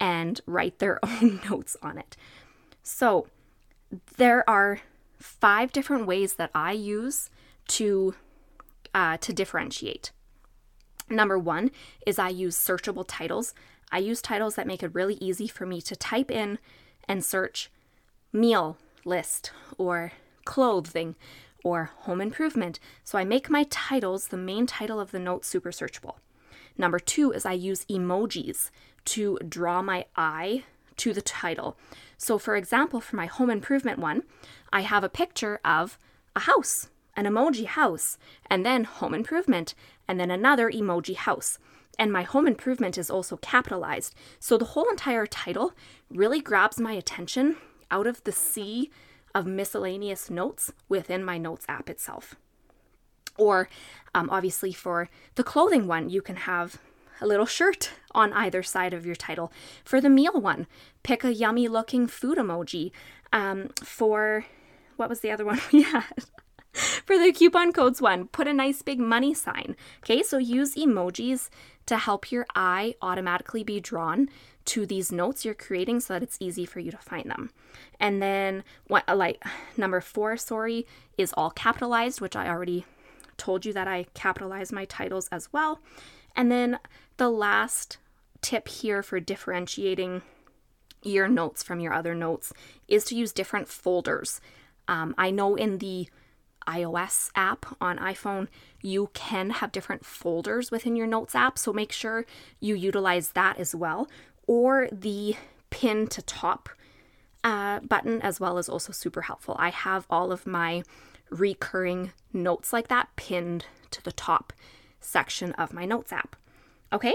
and 0.00 0.40
write 0.46 0.78
their 0.78 0.98
own 1.04 1.40
notes 1.48 1.76
on 1.82 1.98
it. 1.98 2.16
So 2.82 3.28
there 4.16 4.48
are 4.48 4.80
five 5.18 5.72
different 5.72 6.06
ways 6.06 6.34
that 6.34 6.50
I 6.54 6.72
use 6.72 7.30
to 7.68 8.14
uh, 8.94 9.16
to 9.18 9.32
differentiate. 9.32 10.10
Number 11.08 11.38
one 11.38 11.70
is 12.06 12.18
I 12.18 12.28
use 12.28 12.56
searchable 12.56 13.04
titles. 13.06 13.54
I 13.90 13.98
use 13.98 14.20
titles 14.20 14.54
that 14.56 14.66
make 14.66 14.82
it 14.82 14.94
really 14.94 15.14
easy 15.14 15.46
for 15.46 15.64
me 15.64 15.80
to 15.82 15.96
type 15.96 16.30
in 16.30 16.58
and 17.08 17.24
search 17.24 17.70
meal 18.32 18.76
list 19.04 19.52
or 19.78 20.12
clothing 20.44 21.14
or 21.64 21.90
home 21.98 22.20
improvement. 22.20 22.78
So 23.04 23.18
I 23.18 23.24
make 23.24 23.50
my 23.50 23.66
titles, 23.70 24.28
the 24.28 24.36
main 24.36 24.66
title 24.66 25.00
of 25.00 25.10
the 25.10 25.18
note, 25.18 25.44
super 25.44 25.70
searchable. 25.70 26.16
Number 26.76 26.98
two 26.98 27.32
is 27.32 27.44
I 27.44 27.52
use 27.52 27.84
emojis 27.86 28.70
to 29.06 29.38
draw 29.46 29.82
my 29.82 30.06
eye 30.16 30.64
to 30.96 31.12
the 31.12 31.22
title. 31.22 31.76
So, 32.16 32.38
for 32.38 32.56
example, 32.56 33.00
for 33.00 33.16
my 33.16 33.26
home 33.26 33.50
improvement 33.50 33.98
one, 33.98 34.22
I 34.72 34.82
have 34.82 35.04
a 35.04 35.08
picture 35.08 35.60
of 35.64 35.98
a 36.36 36.40
house, 36.40 36.88
an 37.16 37.24
emoji 37.24 37.66
house, 37.66 38.18
and 38.46 38.64
then 38.64 38.84
home 38.84 39.14
improvement, 39.14 39.74
and 40.08 40.18
then 40.18 40.30
another 40.30 40.70
emoji 40.70 41.16
house. 41.16 41.58
And 41.98 42.12
my 42.12 42.22
home 42.22 42.46
improvement 42.46 42.96
is 42.96 43.10
also 43.10 43.36
capitalized. 43.36 44.14
So 44.38 44.56
the 44.56 44.64
whole 44.66 44.88
entire 44.88 45.26
title 45.26 45.72
really 46.10 46.40
grabs 46.40 46.80
my 46.80 46.92
attention 46.92 47.56
out 47.90 48.06
of 48.06 48.24
the 48.24 48.32
sea 48.32 48.90
of 49.34 49.46
miscellaneous 49.46 50.30
notes 50.30 50.72
within 50.88 51.24
my 51.24 51.38
notes 51.38 51.64
app 51.68 51.88
itself. 51.88 52.34
Or 53.38 53.68
um, 54.14 54.28
obviously, 54.30 54.72
for 54.72 55.08
the 55.36 55.44
clothing 55.44 55.86
one, 55.86 56.10
you 56.10 56.20
can 56.20 56.36
have 56.36 56.78
a 57.20 57.26
little 57.26 57.46
shirt 57.46 57.90
on 58.12 58.32
either 58.32 58.62
side 58.62 58.92
of 58.92 59.06
your 59.06 59.14
title. 59.14 59.52
For 59.84 60.00
the 60.00 60.10
meal 60.10 60.40
one, 60.40 60.66
pick 61.02 61.24
a 61.24 61.32
yummy 61.32 61.68
looking 61.68 62.06
food 62.06 62.36
emoji. 62.38 62.90
Um, 63.32 63.70
for 63.82 64.44
what 64.96 65.08
was 65.08 65.20
the 65.20 65.30
other 65.30 65.44
one 65.44 65.60
we 65.72 65.82
had? 65.82 66.24
for 66.72 67.18
the 67.18 67.32
coupon 67.32 67.72
codes 67.72 68.00
one, 68.00 68.28
put 68.28 68.48
a 68.48 68.52
nice 68.52 68.82
big 68.82 68.98
money 68.98 69.34
sign. 69.34 69.76
Okay, 70.02 70.22
so 70.22 70.38
use 70.38 70.74
emojis 70.74 71.48
to 71.86 71.98
help 71.98 72.30
your 72.30 72.46
eye 72.54 72.94
automatically 73.02 73.64
be 73.64 73.80
drawn 73.80 74.28
to 74.64 74.86
these 74.86 75.12
notes 75.12 75.44
you're 75.44 75.54
creating 75.54 76.00
so 76.00 76.14
that 76.14 76.22
it's 76.22 76.36
easy 76.40 76.64
for 76.64 76.80
you 76.80 76.90
to 76.90 76.98
find 76.98 77.30
them. 77.30 77.50
And 77.98 78.22
then 78.22 78.64
what 78.86 79.04
like 79.08 79.42
number 79.76 80.00
4, 80.00 80.36
sorry, 80.36 80.86
is 81.18 81.32
all 81.36 81.50
capitalized, 81.50 82.20
which 82.20 82.36
I 82.36 82.48
already 82.48 82.84
told 83.36 83.64
you 83.64 83.72
that 83.72 83.88
I 83.88 84.06
capitalize 84.14 84.72
my 84.72 84.84
titles 84.84 85.28
as 85.32 85.52
well. 85.52 85.80
And 86.36 86.50
then 86.50 86.78
the 87.16 87.28
last 87.28 87.98
tip 88.40 88.68
here 88.68 89.02
for 89.02 89.20
differentiating 89.20 90.22
your 91.02 91.28
notes 91.28 91.62
from 91.62 91.80
your 91.80 91.92
other 91.92 92.14
notes 92.14 92.52
is 92.88 93.04
to 93.04 93.16
use 93.16 93.32
different 93.32 93.68
folders. 93.68 94.40
Um, 94.88 95.14
I 95.18 95.30
know 95.30 95.56
in 95.56 95.78
the 95.78 96.08
iOS 96.66 97.30
app 97.34 97.66
on 97.80 97.98
iPhone, 97.98 98.48
you 98.80 99.10
can 99.14 99.50
have 99.50 99.72
different 99.72 100.04
folders 100.04 100.70
within 100.70 100.96
your 100.96 101.06
Notes 101.06 101.34
app. 101.34 101.58
So 101.58 101.72
make 101.72 101.92
sure 101.92 102.24
you 102.60 102.74
utilize 102.74 103.30
that 103.30 103.58
as 103.58 103.74
well. 103.74 104.08
Or 104.46 104.88
the 104.90 105.36
pin 105.70 106.06
to 106.08 106.22
top 106.22 106.68
uh, 107.44 107.80
button 107.80 108.20
as 108.22 108.40
well 108.40 108.58
is 108.58 108.68
also 108.68 108.92
super 108.92 109.22
helpful. 109.22 109.56
I 109.58 109.70
have 109.70 110.06
all 110.10 110.32
of 110.32 110.46
my 110.46 110.82
recurring 111.30 112.12
notes 112.32 112.72
like 112.72 112.88
that 112.88 113.08
pinned 113.16 113.64
to 113.90 114.02
the 114.02 114.12
top 114.12 114.52
section 115.00 115.52
of 115.52 115.72
my 115.72 115.84
Notes 115.84 116.12
app. 116.12 116.36
Okay, 116.92 117.14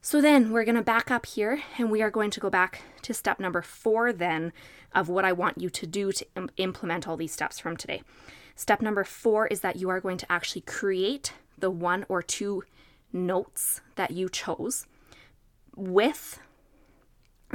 so 0.00 0.20
then 0.20 0.52
we're 0.52 0.64
going 0.64 0.76
to 0.76 0.82
back 0.82 1.10
up 1.10 1.26
here 1.26 1.60
and 1.78 1.90
we 1.90 2.02
are 2.02 2.10
going 2.10 2.30
to 2.30 2.40
go 2.40 2.50
back 2.50 2.82
to 3.02 3.14
step 3.14 3.40
number 3.40 3.62
four 3.62 4.12
then 4.12 4.52
of 4.94 5.08
what 5.08 5.24
I 5.24 5.32
want 5.32 5.60
you 5.60 5.68
to 5.70 5.86
do 5.86 6.12
to 6.12 6.26
Im- 6.36 6.50
implement 6.56 7.08
all 7.08 7.16
these 7.16 7.32
steps 7.32 7.58
from 7.58 7.76
today. 7.76 8.02
Step 8.54 8.80
number 8.80 9.04
four 9.04 9.46
is 9.48 9.60
that 9.60 9.76
you 9.76 9.88
are 9.88 10.00
going 10.00 10.16
to 10.18 10.32
actually 10.32 10.62
create 10.62 11.32
the 11.58 11.70
one 11.70 12.06
or 12.08 12.22
two 12.22 12.62
notes 13.12 13.80
that 13.96 14.10
you 14.10 14.28
chose 14.28 14.86
with 15.74 16.38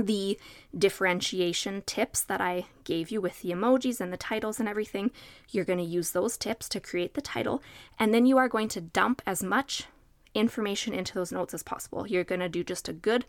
the 0.01 0.37
differentiation 0.77 1.83
tips 1.85 2.21
that 2.21 2.41
I 2.41 2.65
gave 2.83 3.11
you 3.11 3.21
with 3.21 3.41
the 3.41 3.51
emojis 3.51 4.01
and 4.01 4.11
the 4.11 4.17
titles 4.17 4.59
and 4.59 4.67
everything. 4.67 5.11
You're 5.49 5.65
going 5.65 5.79
to 5.79 5.85
use 5.85 6.11
those 6.11 6.37
tips 6.37 6.67
to 6.69 6.79
create 6.79 7.13
the 7.13 7.21
title, 7.21 7.61
and 7.99 8.13
then 8.13 8.25
you 8.25 8.37
are 8.37 8.49
going 8.49 8.67
to 8.69 8.81
dump 8.81 9.21
as 9.25 9.43
much 9.43 9.85
information 10.33 10.93
into 10.93 11.13
those 11.13 11.31
notes 11.31 11.53
as 11.53 11.63
possible. 11.63 12.07
You're 12.07 12.23
going 12.23 12.41
to 12.41 12.49
do 12.49 12.63
just 12.63 12.87
a 12.87 12.93
good 12.93 13.25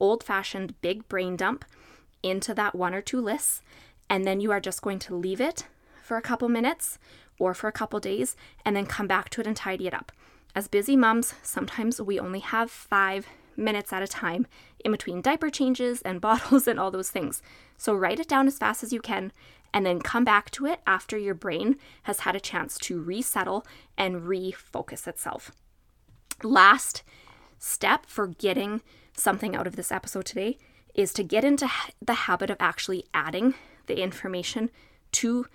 old 0.00 0.22
fashioned 0.22 0.80
big 0.80 1.08
brain 1.08 1.36
dump 1.36 1.64
into 2.22 2.54
that 2.54 2.74
one 2.74 2.94
or 2.94 3.02
two 3.02 3.20
lists, 3.20 3.62
and 4.08 4.24
then 4.24 4.40
you 4.40 4.50
are 4.52 4.60
just 4.60 4.82
going 4.82 4.98
to 5.00 5.14
leave 5.14 5.40
it 5.40 5.66
for 6.02 6.16
a 6.16 6.22
couple 6.22 6.48
minutes 6.48 6.98
or 7.38 7.54
for 7.54 7.68
a 7.68 7.72
couple 7.72 7.98
days 7.98 8.36
and 8.64 8.76
then 8.76 8.86
come 8.86 9.06
back 9.06 9.28
to 9.30 9.40
it 9.40 9.46
and 9.46 9.56
tidy 9.56 9.86
it 9.86 9.94
up. 9.94 10.12
As 10.54 10.68
busy 10.68 10.96
moms, 10.96 11.34
sometimes 11.42 12.00
we 12.00 12.18
only 12.20 12.38
have 12.40 12.70
five 12.70 13.26
minutes 13.56 13.92
at 13.92 14.02
a 14.02 14.06
time 14.06 14.46
in 14.84 14.92
between 14.92 15.20
diaper 15.20 15.50
changes 15.50 16.02
and 16.02 16.20
bottles 16.22 16.66
and 16.66 16.78
all 16.78 16.90
those 16.90 17.10
things. 17.10 17.42
So 17.76 17.94
write 17.94 18.20
it 18.20 18.28
down 18.28 18.46
as 18.46 18.58
fast 18.58 18.82
as 18.82 18.92
you 18.92 19.00
can 19.00 19.32
and 19.72 19.84
then 19.84 20.00
come 20.00 20.24
back 20.24 20.50
to 20.52 20.66
it 20.66 20.80
after 20.86 21.18
your 21.18 21.34
brain 21.34 21.76
has 22.04 22.20
had 22.20 22.36
a 22.36 22.40
chance 22.40 22.78
to 22.78 23.02
resettle 23.02 23.66
and 23.98 24.22
refocus 24.22 25.08
itself. 25.08 25.50
Last 26.42 27.02
step 27.58 28.06
for 28.06 28.28
getting 28.28 28.82
something 29.16 29.56
out 29.56 29.66
of 29.66 29.76
this 29.76 29.90
episode 29.90 30.26
today 30.26 30.58
is 30.94 31.12
to 31.12 31.24
get 31.24 31.44
into 31.44 31.68
the 32.00 32.14
habit 32.14 32.50
of 32.50 32.56
actually 32.60 33.04
adding 33.12 33.54
the 33.86 34.00
information 34.00 34.70
to 35.12 35.46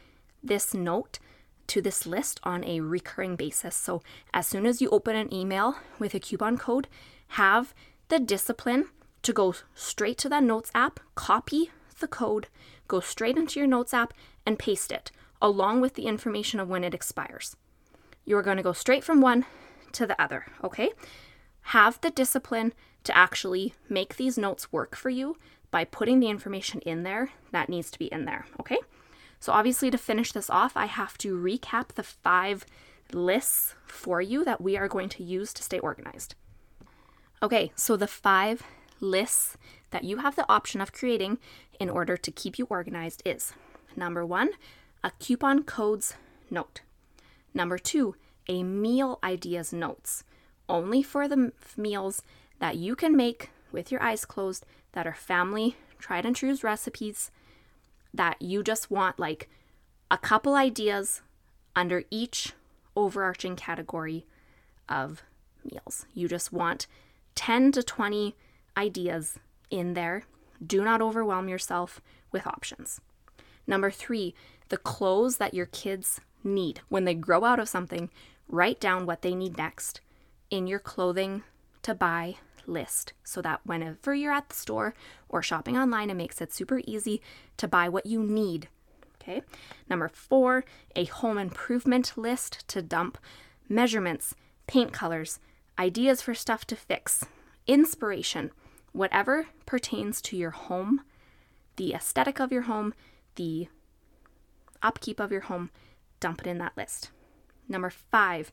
this 0.44 0.74
note 0.74 1.20
to 1.68 1.82
this 1.82 2.06
list 2.06 2.40
on 2.44 2.64
a 2.66 2.80
recurring 2.82 3.36
basis. 3.36 3.76
So, 3.76 4.02
as 4.34 4.48
soon 4.48 4.66
as 4.66 4.82
you 4.82 4.90
open 4.90 5.16
an 5.16 5.32
email 5.34 5.78
with 6.00 6.16
a 6.16 6.20
coupon 6.20 6.58
code, 6.58 6.88
have 7.30 7.74
the 8.10 8.20
discipline 8.20 8.86
to 9.22 9.34
go 9.34 9.54
straight 9.76 10.18
to 10.20 10.30
that 10.30 10.44
Notes 10.44 10.72
app, 10.74 11.00
copy 11.16 11.72
the 12.00 12.08
code, 12.08 12.48
go 12.88 13.00
straight 13.00 13.38
into 13.38 13.60
your 13.60 13.68
Notes 13.68 13.94
app, 13.94 14.14
and 14.46 14.58
paste 14.58 14.92
it 14.92 15.12
along 15.42 15.82
with 15.82 15.94
the 15.94 16.06
information 16.06 16.60
of 16.60 16.68
when 16.68 16.84
it 16.84 16.94
expires. 16.94 17.56
You're 18.26 18.42
going 18.42 18.58
to 18.58 18.64
go 18.64 18.74
straight 18.74 19.04
from 19.04 19.22
one 19.22 19.46
to 19.94 20.06
the 20.06 20.22
other, 20.22 20.46
okay? 20.64 20.92
Have 21.62 22.00
the 22.02 22.10
discipline 22.10 22.74
to 23.04 23.16
actually 23.16 23.74
make 23.88 24.18
these 24.18 24.38
notes 24.38 24.72
work 24.72 24.96
for 24.96 25.10
you 25.10 25.38
by 25.72 25.86
putting 25.86 26.20
the 26.20 26.30
information 26.30 26.82
in 26.82 27.04
there 27.04 27.30
that 27.52 27.70
needs 27.70 27.90
to 27.92 28.00
be 28.00 28.06
in 28.08 28.26
there, 28.26 28.46
okay? 28.60 28.78
So, 29.40 29.54
obviously, 29.54 29.90
to 29.92 29.98
finish 29.98 30.34
this 30.34 30.50
off, 30.50 30.76
I 30.76 30.86
have 30.86 31.18
to 31.20 31.38
recap 31.38 31.90
the 31.90 32.04
five 32.04 32.66
lists 33.14 33.76
for 33.86 34.22
you 34.22 34.44
that 34.44 34.62
we 34.62 34.76
are 34.78 34.90
going 34.90 35.10
to 35.10 35.24
use 35.24 35.54
to 35.54 35.64
stay 35.64 35.80
organized. 35.80 36.36
Okay, 37.42 37.72
so 37.76 37.96
the 37.96 38.08
five 38.08 38.64
lists 39.00 39.56
that 39.92 40.04
you 40.04 40.18
have 40.18 40.36
the 40.36 40.50
option 40.52 40.82
of 40.82 40.92
creating 40.92 41.38
in 41.80 41.90
order 41.90 42.18
to 42.18 42.32
keep 42.32 42.60
you 42.60 42.68
organized 42.70 43.22
is 43.26 43.54
number 43.96 44.26
one, 44.26 44.50
a 45.04 45.12
coupon 45.20 45.64
codes 45.64 46.16
note. 46.50 46.82
Number 47.54 47.78
two, 47.78 48.16
a 48.50 48.64
meal 48.64 49.20
ideas 49.24 49.72
notes, 49.72 50.26
only 50.68 51.02
for 51.02 51.28
the 51.28 51.54
meals 51.78 52.24
that 52.60 52.76
you 52.76 52.96
can 52.96 53.16
make 53.16 53.52
with 53.72 53.90
your 53.90 54.04
eyes 54.04 54.26
closed 54.26 54.66
that 54.92 55.08
are 55.08 55.14
family 55.14 55.78
tried 55.98 56.26
and 56.26 56.36
true 56.36 56.58
recipes 56.62 57.32
that 58.14 58.42
you 58.42 58.64
just 58.64 58.90
want 58.90 59.20
like 59.20 59.50
a 60.12 60.18
couple 60.18 60.56
ideas 60.56 61.22
under 61.76 62.04
each 62.10 62.54
overarching 62.96 63.56
category 63.56 64.26
of 64.90 65.24
meals. 65.64 66.06
You 66.14 66.28
just 66.28 66.52
want 66.52 66.88
10 67.40 67.72
to 67.72 67.82
20 67.82 68.36
ideas 68.76 69.40
in 69.70 69.94
there. 69.94 70.24
Do 70.66 70.84
not 70.84 71.02
overwhelm 71.02 71.48
yourself 71.48 72.02
with 72.34 72.46
options. 72.46 73.00
Number 73.66 73.90
three, 73.90 74.36
the 74.68 74.76
clothes 74.76 75.38
that 75.38 75.54
your 75.54 75.68
kids 75.68 76.20
need. 76.44 76.82
When 76.90 77.06
they 77.06 77.14
grow 77.14 77.46
out 77.46 77.58
of 77.58 77.70
something, 77.70 78.10
write 78.50 78.82
down 78.82 79.06
what 79.06 79.22
they 79.22 79.36
need 79.36 79.58
next 79.58 80.02
in 80.50 80.68
your 80.68 80.80
clothing 80.80 81.44
to 81.84 81.96
buy 81.96 82.36
list 82.68 83.14
so 83.24 83.42
that 83.42 83.62
whenever 83.64 84.14
you're 84.14 84.34
at 84.34 84.50
the 84.50 84.56
store 84.56 84.94
or 85.30 85.42
shopping 85.42 85.78
online, 85.78 86.10
it 86.10 86.16
makes 86.16 86.42
it 86.42 86.54
super 86.54 86.82
easy 86.86 87.22
to 87.56 87.70
buy 87.70 87.88
what 87.88 88.06
you 88.06 88.22
need. 88.22 88.68
Okay. 89.16 89.44
Number 89.90 90.10
four, 90.10 90.66
a 90.94 91.06
home 91.06 91.38
improvement 91.38 92.18
list 92.18 92.68
to 92.68 92.82
dump 92.82 93.18
measurements, 93.70 94.36
paint 94.68 94.92
colors, 94.92 95.40
ideas 95.80 96.22
for 96.22 96.34
stuff 96.36 96.66
to 96.66 96.76
fix, 96.76 97.26
inspiration, 97.66 98.52
whatever 98.92 99.48
pertains 99.66 100.22
to 100.22 100.38
your 100.38 100.52
home, 100.52 101.02
the 101.78 101.94
aesthetic 101.94 102.40
of 102.40 102.52
your 102.52 102.64
home, 102.64 102.94
the 103.36 103.70
upkeep 104.84 105.20
of 105.20 105.32
your 105.32 105.42
home, 105.42 105.70
dump 106.20 106.42
it 106.42 106.48
in 106.48 106.58
that 106.58 106.76
list. 106.76 107.12
Number 107.68 107.90
five, 107.90 108.52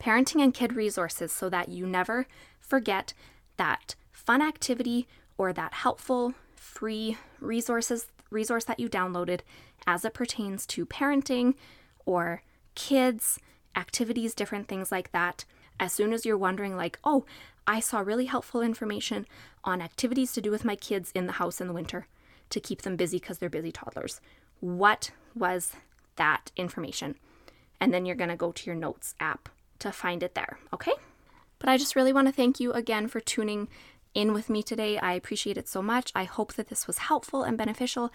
parenting 0.00 0.42
and 0.42 0.54
kid 0.54 0.74
resources 0.74 1.32
so 1.32 1.48
that 1.48 1.68
you 1.68 1.86
never 1.86 2.26
forget 2.60 3.12
that 3.56 3.96
fun 4.12 4.40
activity 4.40 5.08
or 5.36 5.52
that 5.52 5.74
helpful 5.74 6.34
free 6.54 7.16
resources 7.40 8.06
resource 8.30 8.64
that 8.64 8.78
you 8.78 8.88
downloaded 8.88 9.40
as 9.86 10.04
it 10.04 10.12
pertains 10.12 10.66
to 10.66 10.84
parenting 10.84 11.54
or 12.04 12.42
kids, 12.74 13.38
activities, 13.74 14.34
different 14.34 14.68
things 14.68 14.92
like 14.92 15.10
that. 15.12 15.44
As 15.80 15.92
soon 15.92 16.12
as 16.12 16.26
you're 16.26 16.36
wondering 16.36 16.76
like, 16.76 16.98
"Oh, 17.04 17.24
I 17.66 17.80
saw 17.80 18.00
really 18.00 18.26
helpful 18.26 18.62
information 18.62 19.26
on 19.64 19.82
activities 19.82 20.32
to 20.32 20.40
do 20.40 20.50
with 20.50 20.64
my 20.64 20.76
kids 20.76 21.12
in 21.14 21.26
the 21.26 21.34
house 21.34 21.60
in 21.60 21.66
the 21.66 21.72
winter 21.72 22.06
to 22.50 22.60
keep 22.60 22.82
them 22.82 22.96
busy 22.96 23.18
because 23.18 23.38
they're 23.38 23.48
busy 23.48 23.72
toddlers." 23.72 24.20
What 24.60 25.10
was 25.34 25.72
that 26.16 26.50
information? 26.56 27.16
And 27.80 27.94
then 27.94 28.06
you're 28.06 28.16
going 28.16 28.30
to 28.30 28.36
go 28.36 28.52
to 28.52 28.66
your 28.66 28.74
notes 28.74 29.14
app 29.20 29.48
to 29.78 29.92
find 29.92 30.22
it 30.22 30.34
there, 30.34 30.58
okay? 30.72 30.94
But 31.58 31.68
I 31.68 31.76
just 31.76 31.94
really 31.94 32.12
want 32.12 32.26
to 32.26 32.32
thank 32.32 32.58
you 32.58 32.72
again 32.72 33.06
for 33.08 33.20
tuning 33.20 33.68
in 34.14 34.32
with 34.32 34.50
me 34.50 34.62
today. 34.62 34.98
I 34.98 35.12
appreciate 35.12 35.56
it 35.56 35.68
so 35.68 35.82
much. 35.82 36.10
I 36.14 36.24
hope 36.24 36.54
that 36.54 36.68
this 36.68 36.86
was 36.86 36.98
helpful 36.98 37.42
and 37.42 37.56
beneficial. 37.56 38.10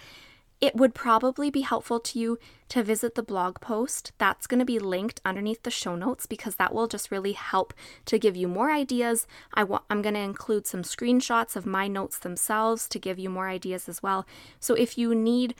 It 0.64 0.78
would 0.78 0.96
probably 0.96 1.50
be 1.50 1.60
helpful 1.60 2.00
to 2.00 2.18
you 2.18 2.40
to 2.70 2.84
visit 2.84 3.16
the 3.16 3.22
blog 3.22 3.60
post. 3.60 4.14
That's 4.18 4.48
going 4.48 4.60
to 4.60 4.66
be 4.66 4.80
linked 4.80 5.20
underneath 5.26 5.64
the 5.64 5.70
show 5.70 5.98
notes 5.98 6.26
because 6.26 6.56
that 6.56 6.74
will 6.74 6.88
just 6.88 7.12
really 7.12 7.34
help 7.34 7.74
to 8.06 8.18
give 8.18 8.38
you 8.38 8.48
more 8.48 8.72
ideas. 8.72 9.28
I 9.54 9.66
wa- 9.66 9.82
I'm 9.90 10.02
going 10.02 10.16
to 10.16 10.22
include 10.22 10.66
some 10.66 10.84
screenshots 10.84 11.58
of 11.58 11.66
my 11.66 11.90
notes 11.90 12.18
themselves 12.18 12.88
to 12.88 12.98
give 12.98 13.20
you 13.20 13.30
more 13.30 13.50
ideas 13.50 13.90
as 13.90 14.02
well. 14.02 14.26
So 14.62 14.74
if 14.74 14.98
you 14.98 15.14
need 15.14 15.54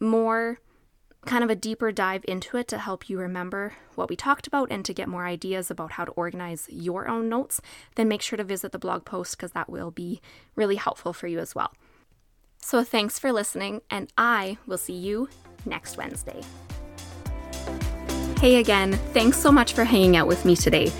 more 0.00 0.58
kind 1.24 1.44
of 1.44 1.50
a 1.50 1.54
deeper 1.54 1.92
dive 1.92 2.24
into 2.26 2.56
it 2.56 2.66
to 2.66 2.78
help 2.78 3.08
you 3.08 3.20
remember 3.20 3.74
what 3.94 4.10
we 4.10 4.16
talked 4.16 4.48
about 4.48 4.72
and 4.72 4.84
to 4.86 4.92
get 4.92 5.08
more 5.08 5.24
ideas 5.24 5.70
about 5.70 5.92
how 5.92 6.04
to 6.04 6.10
organize 6.12 6.66
your 6.68 7.06
own 7.06 7.28
notes, 7.28 7.60
then 7.94 8.08
make 8.08 8.22
sure 8.22 8.36
to 8.36 8.42
visit 8.42 8.72
the 8.72 8.78
blog 8.80 9.04
post 9.04 9.36
because 9.36 9.52
that 9.52 9.70
will 9.70 9.92
be 9.92 10.20
really 10.56 10.76
helpful 10.76 11.12
for 11.12 11.28
you 11.28 11.38
as 11.38 11.54
well. 11.54 11.72
So, 12.60 12.84
thanks 12.84 13.18
for 13.18 13.32
listening, 13.32 13.80
and 13.90 14.12
I 14.18 14.58
will 14.66 14.78
see 14.78 14.94
you 14.94 15.28
next 15.64 15.96
Wednesday. 15.96 16.42
Hey 18.40 18.56
again, 18.56 18.92
thanks 19.12 19.36
so 19.36 19.50
much 19.50 19.72
for 19.72 19.82
hanging 19.82 20.16
out 20.16 20.28
with 20.28 20.44
me 20.44 20.54
today. 20.54 20.92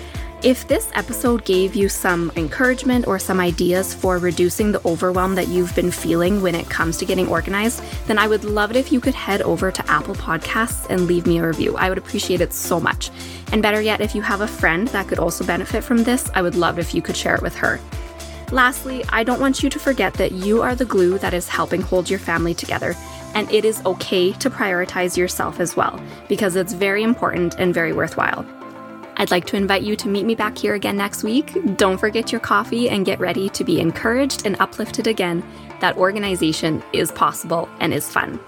If 0.42 0.66
this 0.68 0.88
episode 0.94 1.44
gave 1.44 1.74
you 1.74 1.88
some 1.88 2.30
encouragement 2.36 3.06
or 3.08 3.18
some 3.18 3.40
ideas 3.40 3.92
for 3.92 4.18
reducing 4.18 4.70
the 4.70 4.84
overwhelm 4.86 5.34
that 5.34 5.48
you've 5.48 5.74
been 5.74 5.90
feeling 5.90 6.42
when 6.42 6.54
it 6.54 6.70
comes 6.70 6.96
to 6.98 7.04
getting 7.04 7.28
organized, 7.28 7.82
then 8.06 8.18
I 8.18 8.28
would 8.28 8.44
love 8.44 8.70
it 8.70 8.76
if 8.76 8.92
you 8.92 9.00
could 9.00 9.14
head 9.14 9.42
over 9.42 9.70
to 9.72 9.90
Apple 9.90 10.14
Podcasts 10.14 10.88
and 10.90 11.06
leave 11.06 11.26
me 11.26 11.38
a 11.38 11.46
review. 11.46 11.76
I 11.76 11.88
would 11.88 11.98
appreciate 11.98 12.40
it 12.40 12.52
so 12.52 12.78
much. 12.78 13.10
And 13.52 13.62
better 13.62 13.80
yet, 13.80 14.00
if 14.00 14.14
you 14.14 14.22
have 14.22 14.40
a 14.40 14.48
friend 14.48 14.86
that 14.88 15.08
could 15.08 15.18
also 15.18 15.44
benefit 15.44 15.82
from 15.82 16.04
this, 16.04 16.30
I 16.34 16.42
would 16.42 16.54
love 16.54 16.78
if 16.78 16.94
you 16.94 17.02
could 17.02 17.16
share 17.16 17.34
it 17.34 17.42
with 17.42 17.56
her. 17.56 17.80
Lastly, 18.50 19.04
I 19.11 19.24
don't 19.24 19.40
want 19.40 19.62
you 19.62 19.68
to 19.68 19.78
forget 19.78 20.14
that 20.14 20.32
you 20.32 20.62
are 20.62 20.74
the 20.74 20.87
glue 20.87 21.18
that 21.18 21.34
is 21.34 21.48
helping 21.48 21.82
hold 21.82 22.08
your 22.08 22.18
family 22.18 22.54
together, 22.54 22.96
and 23.34 23.50
it 23.52 23.66
is 23.66 23.84
okay 23.84 24.32
to 24.32 24.48
prioritize 24.48 25.18
yourself 25.18 25.61
as 25.61 25.76
well, 25.76 26.00
because 26.28 26.56
it's 26.56 26.72
very 26.72 27.02
important 27.02 27.56
and 27.58 27.74
very 27.74 27.92
worthwhile. 27.92 28.46
I'd 29.16 29.30
like 29.30 29.44
to 29.46 29.56
invite 29.56 29.82
you 29.82 29.96
to 29.96 30.08
meet 30.08 30.24
me 30.24 30.34
back 30.34 30.56
here 30.56 30.74
again 30.74 30.96
next 30.96 31.24
week. 31.24 31.76
Don't 31.76 31.98
forget 31.98 32.32
your 32.32 32.40
coffee 32.40 32.88
and 32.88 33.04
get 33.04 33.20
ready 33.20 33.50
to 33.50 33.64
be 33.64 33.80
encouraged 33.80 34.46
and 34.46 34.56
uplifted 34.61 35.06
again 35.06 35.44
that 35.80 35.96
organization 35.96 36.82
is 36.92 37.12
possible 37.12 37.68
and 37.80 37.92
is 37.92 38.08
fun. 38.08 38.40